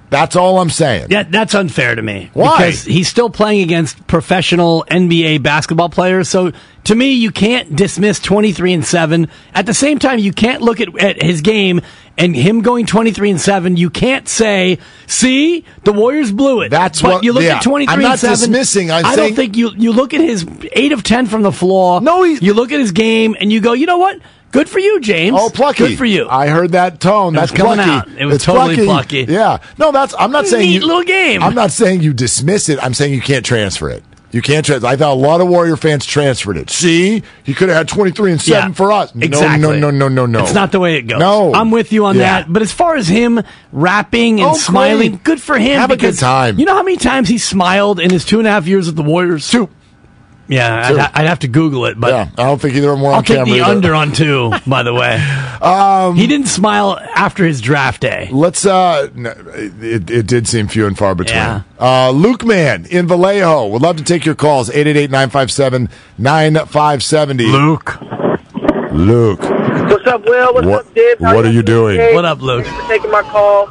That's 0.08 0.36
all 0.36 0.60
I'm 0.60 0.70
saying. 0.70 1.08
Yeah, 1.10 1.24
that's 1.24 1.54
unfair 1.54 1.94
to 1.94 2.02
me. 2.02 2.30
Why? 2.32 2.56
Because 2.58 2.84
he's 2.84 3.08
still 3.08 3.28
playing 3.30 3.62
against 3.62 4.06
professional 4.06 4.84
NBA 4.88 5.42
basketball 5.42 5.88
players. 5.88 6.28
So 6.28 6.52
to 6.84 6.94
me, 6.94 7.12
you 7.14 7.30
can't 7.32 7.74
dismiss 7.74 8.20
23 8.20 8.72
and 8.74 8.84
7. 8.84 9.28
At 9.54 9.66
the 9.66 9.74
same 9.74 9.98
time, 9.98 10.18
you 10.20 10.32
can't 10.32 10.62
look 10.62 10.80
at, 10.80 10.96
at 10.98 11.22
his 11.22 11.40
game 11.40 11.80
and 12.16 12.34
him 12.36 12.62
going 12.62 12.86
23 12.86 13.32
and 13.32 13.40
7. 13.40 13.76
You 13.76 13.90
can't 13.90 14.28
say, 14.28 14.78
see, 15.08 15.64
the 15.84 15.92
Warriors 15.92 16.30
blew 16.32 16.60
it. 16.60 16.68
That's 16.70 17.02
but 17.02 17.14
what- 17.14 17.24
you 17.24 17.32
look 17.32 17.42
yeah. 17.42 17.56
at 17.56 17.62
23 17.62 17.92
I'm 17.92 17.98
and 17.98 18.08
not 18.08 18.18
7. 18.20 18.38
dismissing, 18.38 18.90
I'm 18.92 19.04
I 19.04 19.14
saying- 19.16 19.28
don't 19.30 19.36
think 19.36 19.56
you, 19.56 19.70
you 19.76 19.92
look 19.92 20.14
at 20.14 20.20
his 20.20 20.46
8 20.72 20.92
of 20.92 21.02
10 21.02 21.26
from 21.26 21.42
the 21.42 21.52
floor. 21.52 22.00
No, 22.00 22.22
he- 22.22 22.38
You 22.40 22.54
look 22.54 22.70
at 22.70 22.78
his 22.78 22.92
game 22.92 23.36
and 23.40 23.52
you 23.52 23.60
go, 23.60 23.72
you 23.72 23.86
know 23.86 23.98
what? 23.98 24.18
Good 24.52 24.68
for 24.68 24.78
you, 24.78 25.00
James. 25.00 25.36
Oh, 25.38 25.50
plucky! 25.50 25.88
Good 25.88 25.98
for 25.98 26.04
you. 26.06 26.28
I 26.28 26.46
heard 26.48 26.72
that 26.72 26.98
tone. 27.00 27.34
It 27.34 27.40
That's 27.40 27.52
coming 27.52 27.74
plucky. 27.74 27.90
out. 27.90 28.08
It 28.20 28.24
was 28.24 28.36
It's 28.36 28.44
totally 28.44 28.76
plucky. 28.84 29.26
Yeah. 29.28 29.58
No, 29.78 29.92
that's. 29.92 30.14
I'm 30.18 30.32
not 30.32 30.46
saying 30.46 30.62
Neat 30.70 30.80
you, 30.82 30.86
little 30.86 31.02
game. 31.02 31.42
I'm 31.42 31.54
not 31.54 31.72
saying 31.72 32.00
you 32.02 32.12
dismiss 32.14 32.68
it. 32.68 32.78
I'm 32.82 32.94
saying 32.94 33.12
you 33.12 33.20
can't 33.20 33.44
transfer 33.44 33.90
it. 33.90 34.02
You 34.32 34.42
can't 34.42 34.64
transfer. 34.66 34.86
I 34.86 34.96
thought 34.96 35.12
a 35.12 35.14
lot 35.20 35.40
of 35.40 35.48
Warrior 35.48 35.76
fans 35.76 36.04
transferred 36.04 36.56
it. 36.56 36.68
See, 36.68 37.22
he 37.44 37.54
could 37.54 37.68
have 37.68 37.78
had 37.78 37.88
23 37.88 38.32
and 38.32 38.40
seven 38.40 38.70
Yeah, 38.70 38.74
for 38.74 38.92
us. 38.92 39.14
Exactly. 39.14 39.60
No, 39.60 39.72
no, 39.72 39.90
no, 39.90 40.08
no, 40.08 40.08
no, 40.08 40.26
no. 40.26 40.40
It's 40.44 40.52
not 40.54 40.72
the 40.72 40.80
way 40.80 40.96
it 40.96 41.02
goes. 41.02 41.18
No. 41.20 41.54
I'm 41.54 41.70
with 41.70 41.92
you 41.92 42.04
on 42.06 42.16
Yeah. 42.16 42.42
that. 42.42 42.52
But 42.52 42.60
as 42.62 42.72
far 42.72 42.96
as 42.96 43.08
him 43.08 43.40
rapping 43.72 44.40
and 44.40 44.50
Oh, 44.50 44.54
smiling, 44.54 45.12
great. 45.12 45.24
good 45.24 45.40
for 45.40 45.58
him. 45.58 45.78
Have 45.80 45.90
a 45.90 45.96
good 45.96 46.18
time. 46.18 46.58
You 46.58 46.66
know 46.66 46.74
how 46.74 46.82
many 46.82 46.96
times 46.96 47.28
he 47.28 47.38
smiled 47.38 48.00
in 48.00 48.10
his 48.10 48.24
two 48.24 48.38
and 48.38 48.48
a 48.48 48.50
half 48.50 48.66
years 48.66 48.86
with 48.86 48.96
the 48.96 49.02
Warriors? 49.02 49.48
Two. 49.48 49.68
Yeah, 50.48 50.86
I'd, 50.88 50.96
ha- 50.96 51.10
I'd 51.14 51.26
have 51.26 51.40
to 51.40 51.48
Google 51.48 51.86
it, 51.86 51.98
but 51.98 52.10
Yeah, 52.12 52.28
I 52.38 52.44
don't 52.44 52.60
think 52.60 52.74
either 52.74 52.90
of 52.90 52.96
them 52.98 53.02
were 53.02 53.10
I'll 53.10 53.16
on 53.16 53.24
take 53.24 53.38
camera. 53.38 53.52
the 53.52 53.60
either. 53.62 53.70
under 53.70 53.94
on 53.94 54.12
two. 54.12 54.52
By 54.66 54.82
the 54.84 54.94
way, 54.94 55.16
um, 55.60 56.14
he 56.14 56.26
didn't 56.28 56.46
smile 56.46 56.98
after 57.14 57.44
his 57.44 57.60
draft 57.60 58.02
day. 58.02 58.28
Let's. 58.30 58.64
uh 58.64 59.08
no, 59.14 59.30
it, 59.54 60.08
it 60.10 60.26
did 60.26 60.46
seem 60.46 60.68
few 60.68 60.86
and 60.86 60.96
far 60.96 61.14
between. 61.16 61.36
Yeah. 61.36 61.62
Uh, 61.78 62.10
Luke 62.10 62.44
Man 62.44 62.86
in 62.86 63.08
Vallejo 63.08 63.66
would 63.68 63.82
love 63.82 63.96
to 63.96 64.04
take 64.04 64.24
your 64.24 64.34
calls. 64.36 64.70
888-957-9570. 64.70 67.52
Luke, 67.52 68.00
Luke. 68.92 69.40
What's 69.40 70.06
up, 70.06 70.24
Will? 70.24 70.54
What's 70.54 70.66
What- 70.66 70.86
up, 70.86 70.94
Dib? 70.94 71.20
How 71.20 71.34
what 71.34 71.44
are 71.44 71.50
you 71.52 71.62
doing? 71.62 71.96
Hey, 71.98 72.14
what 72.14 72.24
up, 72.24 72.40
Luke? 72.40 72.64
Thanks 72.64 72.82
for 72.82 72.88
taking 72.88 73.10
my 73.10 73.22
call. 73.22 73.70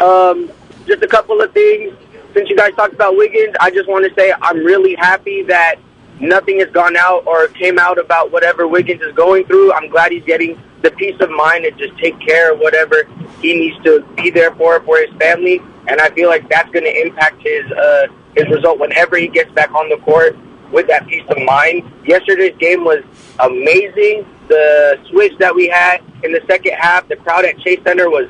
Um, 0.00 0.50
just 0.86 1.02
a 1.02 1.08
couple 1.08 1.40
of 1.40 1.52
things. 1.52 1.94
Since 2.34 2.48
you 2.48 2.56
guys 2.56 2.74
talked 2.74 2.94
about 2.94 3.16
Wiggins, 3.16 3.54
I 3.60 3.70
just 3.70 3.88
want 3.88 4.08
to 4.08 4.14
say 4.14 4.32
I'm 4.40 4.58
really 4.58 4.94
happy 4.94 5.42
that 5.44 5.76
nothing 6.20 6.60
has 6.60 6.68
gone 6.70 6.96
out 6.96 7.26
or 7.26 7.48
came 7.48 7.78
out 7.78 7.98
about 7.98 8.30
whatever 8.30 8.68
Wiggins 8.68 9.02
is 9.02 9.12
going 9.14 9.46
through. 9.46 9.72
I'm 9.72 9.88
glad 9.88 10.12
he's 10.12 10.24
getting 10.24 10.60
the 10.82 10.90
peace 10.92 11.16
of 11.20 11.30
mind 11.30 11.64
to 11.64 11.70
just 11.72 11.98
take 11.98 12.18
care 12.20 12.52
of 12.52 12.60
whatever 12.60 13.04
he 13.42 13.54
needs 13.54 13.82
to 13.84 14.02
be 14.16 14.30
there 14.30 14.54
for 14.54 14.80
for 14.82 14.98
his 14.98 15.10
family. 15.18 15.60
And 15.88 16.00
I 16.00 16.10
feel 16.10 16.28
like 16.28 16.48
that's 16.48 16.70
going 16.70 16.84
to 16.84 17.00
impact 17.00 17.42
his 17.42 17.70
uh, 17.72 18.06
his 18.36 18.48
result 18.48 18.78
whenever 18.78 19.16
he 19.16 19.26
gets 19.26 19.50
back 19.52 19.72
on 19.74 19.88
the 19.88 19.96
court 19.98 20.36
with 20.70 20.86
that 20.86 21.06
peace 21.08 21.24
of 21.28 21.42
mind. 21.42 21.90
Yesterday's 22.04 22.56
game 22.58 22.84
was 22.84 23.02
amazing. 23.40 24.24
The 24.48 25.00
switch 25.10 25.36
that 25.38 25.54
we 25.54 25.68
had 25.68 26.00
in 26.22 26.32
the 26.32 26.42
second 26.46 26.74
half, 26.74 27.08
the 27.08 27.16
crowd 27.16 27.44
at 27.44 27.58
Chase 27.58 27.80
Center 27.82 28.08
was 28.08 28.28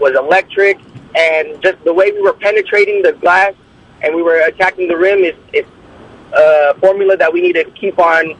was 0.00 0.14
electric, 0.16 0.78
and 1.14 1.60
just 1.62 1.82
the 1.84 1.92
way 1.92 2.12
we 2.12 2.20
were 2.20 2.34
penetrating 2.34 3.02
the 3.02 3.12
glass 3.12 3.54
and 4.02 4.14
we 4.14 4.22
were 4.22 4.40
attacking 4.46 4.88
the 4.88 4.96
rim 4.96 5.20
is 5.20 5.34
it's 5.52 5.68
a 6.32 6.74
formula 6.80 7.16
that 7.16 7.32
we 7.32 7.40
need 7.40 7.54
to 7.54 7.64
keep 7.70 7.98
on 7.98 8.36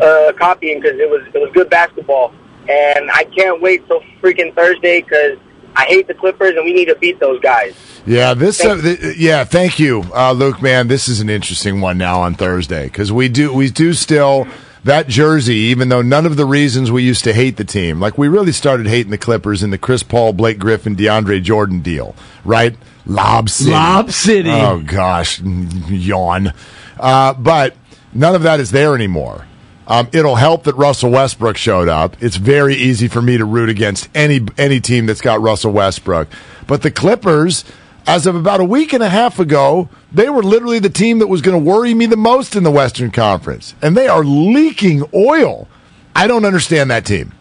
uh, 0.00 0.32
copying 0.38 0.80
because 0.80 0.98
it 0.98 1.08
was 1.10 1.22
it 1.34 1.38
was 1.38 1.50
good 1.52 1.68
basketball, 1.70 2.32
and 2.68 3.10
I 3.10 3.24
can't 3.24 3.60
wait 3.60 3.86
till 3.86 4.00
freaking 4.20 4.54
Thursday 4.54 5.00
because 5.00 5.38
I 5.74 5.84
hate 5.86 6.06
the 6.06 6.14
Clippers 6.14 6.54
and 6.56 6.64
we 6.64 6.72
need 6.72 6.86
to 6.86 6.94
beat 6.96 7.18
those 7.18 7.40
guys. 7.40 7.74
Yeah, 8.06 8.34
this. 8.34 8.60
Uh, 8.60 8.76
Thank- 8.76 9.00
th- 9.00 9.16
yeah, 9.16 9.44
thank 9.44 9.78
you, 9.78 10.04
uh, 10.14 10.32
Luke. 10.32 10.60
Man, 10.60 10.88
this 10.88 11.08
is 11.08 11.20
an 11.20 11.30
interesting 11.30 11.80
one 11.80 11.98
now 11.98 12.20
on 12.20 12.34
Thursday 12.34 12.84
because 12.84 13.10
we 13.12 13.28
do 13.28 13.52
we 13.52 13.70
do 13.70 13.92
still 13.94 14.46
that 14.84 15.08
jersey, 15.08 15.54
even 15.54 15.88
though 15.88 16.02
none 16.02 16.26
of 16.26 16.36
the 16.36 16.44
reasons 16.44 16.90
we 16.90 17.02
used 17.02 17.24
to 17.24 17.32
hate 17.32 17.56
the 17.56 17.64
team, 17.64 18.00
like 18.00 18.18
we 18.18 18.28
really 18.28 18.52
started 18.52 18.86
hating 18.86 19.10
the 19.10 19.18
Clippers 19.18 19.62
in 19.62 19.70
the 19.70 19.78
Chris 19.78 20.02
Paul, 20.02 20.32
Blake 20.32 20.58
Griffin, 20.58 20.96
DeAndre 20.96 21.42
Jordan 21.42 21.80
deal, 21.80 22.14
right? 22.44 22.76
Lob 23.06 23.48
City. 23.48 23.70
Lob 23.70 24.10
City. 24.10 24.50
Oh 24.50 24.80
gosh, 24.80 25.40
yawn. 25.40 26.52
Uh, 26.98 27.34
but 27.34 27.76
none 28.12 28.34
of 28.34 28.42
that 28.42 28.60
is 28.60 28.70
there 28.70 28.94
anymore. 28.94 29.46
Um, 29.86 30.08
it'll 30.12 30.36
help 30.36 30.64
that 30.64 30.76
Russell 30.76 31.10
Westbrook 31.10 31.56
showed 31.56 31.88
up. 31.88 32.16
It's 32.22 32.36
very 32.36 32.76
easy 32.76 33.08
for 33.08 33.20
me 33.20 33.36
to 33.36 33.44
root 33.44 33.68
against 33.68 34.08
any 34.14 34.40
any 34.56 34.80
team 34.80 35.06
that's 35.06 35.20
got 35.20 35.40
Russell 35.40 35.72
Westbrook. 35.72 36.28
But 36.66 36.82
the 36.82 36.90
Clippers, 36.90 37.64
as 38.06 38.26
of 38.26 38.34
about 38.34 38.60
a 38.60 38.64
week 38.64 38.92
and 38.92 39.02
a 39.02 39.08
half 39.08 39.38
ago, 39.38 39.88
they 40.12 40.28
were 40.28 40.42
literally 40.42 40.78
the 40.78 40.90
team 40.90 41.18
that 41.20 41.28
was 41.28 41.40
going 41.40 41.58
to 41.58 41.70
worry 41.70 41.94
me 41.94 42.06
the 42.06 42.16
most 42.16 42.56
in 42.56 42.62
the 42.64 42.70
Western 42.70 43.10
Conference, 43.10 43.74
and 43.80 43.96
they 43.96 44.08
are 44.08 44.24
leaking 44.24 45.04
oil. 45.14 45.68
I 46.14 46.26
don't 46.26 46.44
understand 46.44 46.90
that 46.90 47.06
team. 47.06 47.32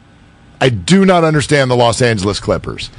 I 0.60 0.69
do 0.69 1.06
not 1.06 1.24
understand 1.24 1.71
the 1.71 1.76
Los 1.76 2.02
Angeles 2.02 2.39
Clippers. 2.39 2.91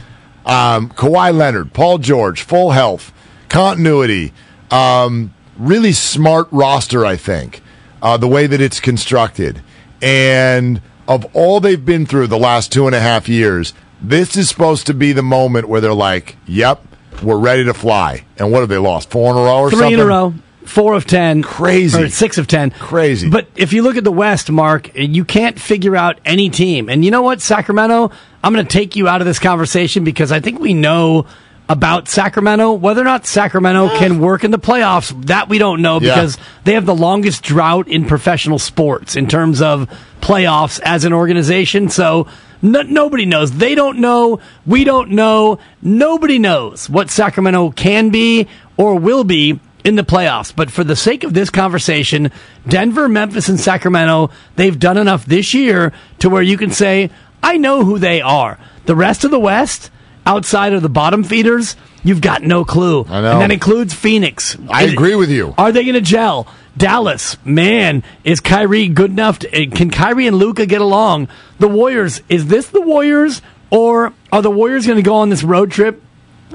Um, 0.44 0.90
Kawhi 0.90 1.32
Leonard, 1.34 1.72
Paul 1.72 1.98
George, 1.98 2.42
full 2.42 2.72
health, 2.72 3.12
continuity, 3.48 4.32
um, 4.72 5.32
really 5.56 5.92
smart 5.92 6.48
roster, 6.50 7.06
I 7.06 7.16
think, 7.16 7.62
uh, 8.02 8.16
the 8.16 8.26
way 8.26 8.48
that 8.48 8.60
it's 8.60 8.80
constructed. 8.80 9.62
And 10.00 10.80
of 11.06 11.24
all 11.36 11.60
they've 11.60 11.84
been 11.84 12.06
through 12.06 12.26
the 12.26 12.38
last 12.38 12.72
two 12.72 12.86
and 12.86 12.94
a 12.94 13.00
half 13.00 13.28
years, 13.28 13.72
this 14.00 14.36
is 14.36 14.48
supposed 14.48 14.88
to 14.88 14.94
be 14.94 15.12
the 15.12 15.22
moment 15.22 15.68
where 15.68 15.80
they're 15.80 15.94
like, 15.94 16.36
yep, 16.44 16.84
we're 17.22 17.38
ready 17.38 17.64
to 17.64 17.74
fly. 17.74 18.24
And 18.38 18.50
what 18.52 18.60
have 18.60 18.68
they 18.68 18.78
lost? 18.78 19.10
Four 19.10 19.30
in 19.32 19.36
a 19.38 19.40
row 19.40 19.58
or 19.60 19.70
Three 19.70 19.78
something? 19.78 19.94
in 19.94 20.00
a 20.00 20.06
row. 20.06 20.34
Four 20.64 20.94
of 20.94 21.06
ten. 21.06 21.42
Crazy. 21.42 22.08
Six 22.08 22.38
of 22.38 22.46
ten. 22.46 22.70
Crazy. 22.70 23.28
But 23.28 23.48
if 23.56 23.72
you 23.72 23.82
look 23.82 23.96
at 23.96 24.04
the 24.04 24.12
West, 24.12 24.50
Mark, 24.50 24.90
you 24.94 25.24
can't 25.24 25.58
figure 25.58 25.96
out 25.96 26.20
any 26.24 26.50
team. 26.50 26.88
And 26.88 27.04
you 27.04 27.10
know 27.10 27.22
what, 27.22 27.40
Sacramento? 27.40 28.12
I'm 28.44 28.52
going 28.52 28.64
to 28.64 28.72
take 28.72 28.94
you 28.96 29.08
out 29.08 29.20
of 29.20 29.26
this 29.26 29.38
conversation 29.40 30.04
because 30.04 30.30
I 30.30 30.40
think 30.40 30.60
we 30.60 30.72
know 30.74 31.26
about 31.72 32.06
Sacramento. 32.06 32.72
Whether 32.72 33.00
or 33.00 33.04
not 33.04 33.26
Sacramento 33.26 33.88
can 33.98 34.20
work 34.20 34.44
in 34.44 34.50
the 34.50 34.58
playoffs, 34.58 35.10
that 35.26 35.48
we 35.48 35.56
don't 35.58 35.80
know 35.80 35.98
Yeah. 36.00 36.14
because 36.14 36.36
they 36.64 36.74
have 36.74 36.84
the 36.86 36.94
longest 36.94 37.42
drought 37.42 37.88
in 37.88 38.04
professional 38.04 38.58
sports 38.58 39.16
in 39.16 39.26
terms 39.26 39.62
of 39.62 39.88
playoffs 40.20 40.78
as 40.84 41.04
an 41.04 41.12
organization. 41.12 41.88
So 41.88 42.26
no, 42.60 42.82
nobody 42.82 43.24
knows. 43.24 43.50
They 43.52 43.74
don't 43.74 43.98
know. 43.98 44.38
We 44.66 44.84
don't 44.84 45.12
know. 45.12 45.58
Nobody 45.80 46.38
knows 46.38 46.88
what 46.90 47.10
Sacramento 47.10 47.70
can 47.70 48.10
be 48.10 48.46
or 48.76 48.96
will 48.98 49.24
be 49.24 49.58
in 49.82 49.96
the 49.96 50.04
playoffs. 50.04 50.52
But 50.54 50.70
for 50.70 50.84
the 50.84 50.94
sake 50.94 51.24
of 51.24 51.32
this 51.34 51.50
conversation, 51.50 52.30
Denver, 52.68 53.08
Memphis, 53.08 53.48
and 53.48 53.58
Sacramento, 53.58 54.30
they've 54.56 54.78
done 54.78 54.96
enough 54.98 55.24
this 55.26 55.54
year 55.54 55.92
to 56.20 56.28
where 56.30 56.42
you 56.42 56.56
can 56.58 56.70
say, 56.70 57.10
I 57.42 57.56
know 57.56 57.84
who 57.84 57.98
they 57.98 58.20
are. 58.20 58.58
The 58.84 58.94
rest 58.94 59.24
of 59.24 59.30
the 59.32 59.40
West, 59.40 59.90
outside 60.26 60.72
of 60.72 60.82
the 60.82 60.88
bottom 60.88 61.24
feeders, 61.24 61.76
you've 62.04 62.20
got 62.20 62.42
no 62.42 62.64
clue. 62.64 63.04
I 63.08 63.20
know. 63.20 63.32
And 63.32 63.40
that 63.42 63.50
includes 63.50 63.94
Phoenix. 63.94 64.56
I 64.68 64.84
Is- 64.84 64.92
agree 64.92 65.14
with 65.14 65.30
you. 65.30 65.54
Are 65.58 65.72
they 65.72 65.82
going 65.82 65.94
to 65.94 66.00
gel? 66.00 66.46
Dallas, 66.76 67.36
man, 67.44 68.02
is 68.24 68.40
Kyrie 68.40 68.88
good 68.88 69.10
enough? 69.10 69.40
To, 69.40 69.54
eh, 69.54 69.66
can 69.66 69.90
Kyrie 69.90 70.26
and 70.26 70.36
Luka 70.38 70.64
get 70.64 70.80
along? 70.80 71.28
The 71.58 71.68
Warriors, 71.68 72.22
is 72.30 72.46
this 72.46 72.68
the 72.68 72.80
Warriors, 72.80 73.42
or 73.70 74.14
are 74.32 74.40
the 74.40 74.50
Warriors 74.50 74.86
going 74.86 74.96
to 74.96 75.02
go 75.02 75.16
on 75.16 75.28
this 75.28 75.42
road 75.44 75.70
trip 75.70 76.02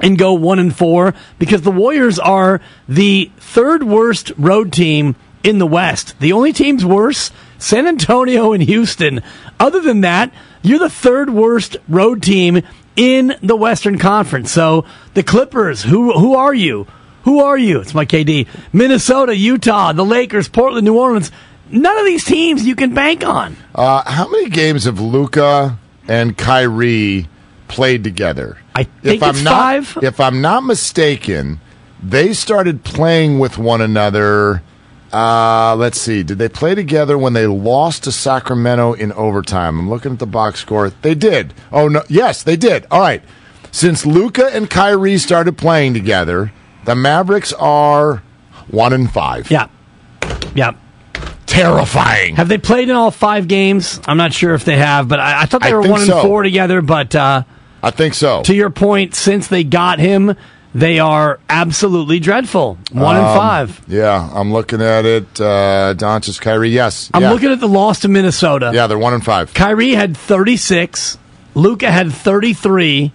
and 0.00 0.18
go 0.18 0.32
one 0.32 0.58
and 0.58 0.74
four? 0.74 1.14
Because 1.38 1.62
the 1.62 1.70
Warriors 1.70 2.18
are 2.18 2.60
the 2.88 3.30
third 3.38 3.84
worst 3.84 4.32
road 4.36 4.72
team 4.72 5.14
in 5.44 5.58
the 5.58 5.66
West. 5.68 6.18
The 6.18 6.32
only 6.32 6.52
teams 6.52 6.84
worse, 6.84 7.30
San 7.58 7.86
Antonio 7.86 8.52
and 8.52 8.62
Houston. 8.64 9.22
Other 9.60 9.80
than 9.80 10.00
that, 10.00 10.32
you're 10.62 10.80
the 10.80 10.90
third 10.90 11.30
worst 11.30 11.76
road 11.88 12.22
team 12.24 12.62
in 12.98 13.36
the 13.42 13.56
Western 13.56 13.96
Conference. 13.96 14.50
So 14.50 14.84
the 15.14 15.22
Clippers, 15.22 15.84
who 15.84 16.12
who 16.12 16.34
are 16.34 16.52
you? 16.52 16.86
Who 17.22 17.40
are 17.40 17.56
you? 17.56 17.80
It's 17.80 17.94
my 17.94 18.04
KD. 18.04 18.46
Minnesota, 18.72 19.36
Utah, 19.36 19.92
the 19.92 20.04
Lakers, 20.04 20.48
Portland, 20.48 20.84
New 20.84 20.98
Orleans. 20.98 21.30
None 21.70 21.98
of 21.98 22.04
these 22.04 22.24
teams 22.24 22.66
you 22.66 22.74
can 22.74 22.94
bank 22.94 23.24
on. 23.24 23.56
Uh, 23.74 24.02
how 24.10 24.28
many 24.28 24.48
games 24.48 24.84
have 24.84 25.00
Luka 25.00 25.78
and 26.08 26.36
Kyrie 26.36 27.28
played 27.68 28.02
together? 28.02 28.58
I 28.74 28.84
think 28.84 29.22
it's 29.22 29.42
not, 29.42 29.84
five. 29.84 29.98
If 30.02 30.20
I'm 30.20 30.40
not 30.40 30.64
mistaken, 30.64 31.60
they 32.02 32.32
started 32.32 32.82
playing 32.82 33.38
with 33.38 33.58
one 33.58 33.82
another 33.82 34.62
Uh, 35.12 35.74
let's 35.76 36.00
see. 36.00 36.22
Did 36.22 36.38
they 36.38 36.48
play 36.48 36.74
together 36.74 37.16
when 37.16 37.32
they 37.32 37.46
lost 37.46 38.04
to 38.04 38.12
Sacramento 38.12 38.92
in 38.92 39.12
overtime? 39.12 39.78
I'm 39.78 39.88
looking 39.90 40.12
at 40.12 40.18
the 40.18 40.26
box 40.26 40.60
score. 40.60 40.90
They 40.90 41.14
did. 41.14 41.54
Oh 41.72 41.88
no, 41.88 42.02
yes, 42.08 42.42
they 42.42 42.56
did. 42.56 42.86
All 42.90 43.00
right. 43.00 43.22
Since 43.70 44.04
Luka 44.06 44.46
and 44.52 44.68
Kyrie 44.68 45.18
started 45.18 45.56
playing 45.56 45.94
together, 45.94 46.52
the 46.84 46.94
Mavericks 46.94 47.52
are 47.54 48.22
one 48.68 48.92
and 48.92 49.10
five. 49.10 49.50
Yeah. 49.50 49.68
Yeah. 50.54 50.72
Terrifying. 51.46 52.36
Have 52.36 52.48
they 52.48 52.58
played 52.58 52.88
in 52.88 52.96
all 52.96 53.10
five 53.10 53.48
games? 53.48 54.00
I'm 54.06 54.16
not 54.18 54.32
sure 54.32 54.54
if 54.54 54.64
they 54.64 54.76
have, 54.76 55.08
but 55.08 55.18
I, 55.20 55.42
I 55.42 55.46
thought 55.46 55.62
they 55.62 55.70
I 55.70 55.74
were 55.74 55.88
one 55.88 56.04
so. 56.04 56.18
and 56.18 56.28
four 56.28 56.42
together. 56.42 56.82
But 56.82 57.14
uh, 57.14 57.42
I 57.82 57.90
think 57.90 58.14
so. 58.14 58.42
to 58.42 58.54
your 58.54 58.70
point, 58.70 59.14
since 59.14 59.48
they 59.48 59.64
got 59.64 59.98
him, 59.98 60.36
they 60.74 60.98
are 60.98 61.40
absolutely 61.48 62.20
dreadful. 62.20 62.78
One 62.92 63.16
and 63.16 63.24
Um, 63.24 63.36
five. 63.36 63.80
Yeah, 63.88 64.28
I'm 64.34 64.52
looking 64.52 64.82
at 64.82 65.04
it. 65.06 65.40
Uh, 65.40 65.94
Doncic, 65.96 66.40
Kyrie. 66.40 66.70
Yes, 66.70 67.10
I'm 67.14 67.22
yeah. 67.22 67.32
looking 67.32 67.50
at 67.50 67.60
the 67.60 67.68
loss 67.68 68.00
to 68.00 68.08
Minnesota. 68.08 68.70
Yeah, 68.74 68.86
they're 68.86 68.98
one 68.98 69.14
and 69.14 69.24
five. 69.24 69.54
Kyrie 69.54 69.94
had 69.94 70.16
36, 70.16 71.18
Luka 71.54 71.90
had 71.90 72.12
33, 72.12 73.12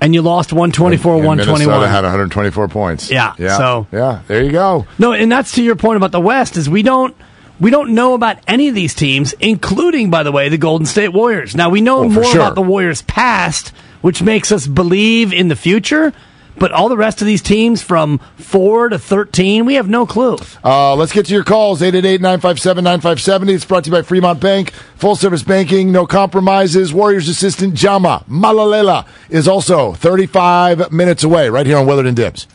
and 0.00 0.14
you 0.14 0.22
lost 0.22 0.52
124 0.52 1.16
And 1.16 1.26
121. 1.26 1.68
Minnesota 1.68 1.88
had 1.90 2.04
124 2.04 2.68
points. 2.68 3.10
Yeah, 3.10 3.34
yeah. 3.38 3.56
so- 3.56 3.86
yeah, 3.92 4.20
there 4.28 4.42
you 4.44 4.52
go. 4.52 4.86
No, 4.98 5.12
and 5.12 5.30
that's 5.32 5.52
to 5.52 5.62
your 5.62 5.76
point 5.76 5.96
about 5.96 6.12
the 6.12 6.20
West 6.20 6.56
is 6.56 6.68
we 6.68 6.82
don't 6.82 7.14
we 7.58 7.70
don't 7.70 7.90
know 7.94 8.14
about 8.14 8.38
any 8.48 8.68
of 8.68 8.74
these 8.74 8.94
teams, 8.94 9.34
including 9.40 10.10
by 10.10 10.22
the 10.22 10.32
way 10.32 10.48
the 10.48 10.56
Golden 10.58 10.86
State 10.86 11.12
Warriors. 11.12 11.54
Now 11.54 11.68
we 11.70 11.80
know 11.82 12.04
for 12.08 12.20
more 12.20 12.24
sure. 12.24 12.40
about 12.40 12.54
the 12.54 12.62
Warriors 12.62 13.02
past, 13.02 13.72
which 14.00 14.22
makes 14.22 14.50
us 14.52 14.66
believe 14.66 15.32
in 15.34 15.48
the 15.48 15.56
future. 15.56 16.12
But 16.60 16.72
all 16.72 16.88
the 16.88 16.96
rest 16.96 17.20
of 17.20 17.26
these 17.26 17.42
teams 17.42 17.82
from 17.82 18.18
four 18.36 18.90
to 18.90 18.98
thirteen, 18.98 19.64
we 19.64 19.74
have 19.74 19.88
no 19.88 20.06
clue. 20.06 20.36
Uh, 20.62 20.94
let's 20.94 21.12
get 21.12 21.26
to 21.26 21.34
your 21.34 21.42
calls. 21.42 21.80
888-957-9570. 21.80 23.48
It's 23.48 23.64
brought 23.64 23.84
to 23.84 23.90
you 23.90 23.96
by 23.96 24.02
Fremont 24.02 24.40
Bank. 24.40 24.72
Full 24.96 25.16
service 25.16 25.42
banking, 25.42 25.90
no 25.90 26.06
compromises. 26.06 26.92
Warriors 26.92 27.28
assistant 27.28 27.74
Jama 27.74 28.24
Mahlalela 28.28 29.06
is 29.30 29.48
also 29.48 29.94
35 29.94 30.92
minutes 30.92 31.24
away 31.24 31.48
right 31.48 31.64
here 31.64 31.78
on 31.78 31.86
Willard 31.86 32.06
and 32.06 32.16
Dibs. 32.16 32.46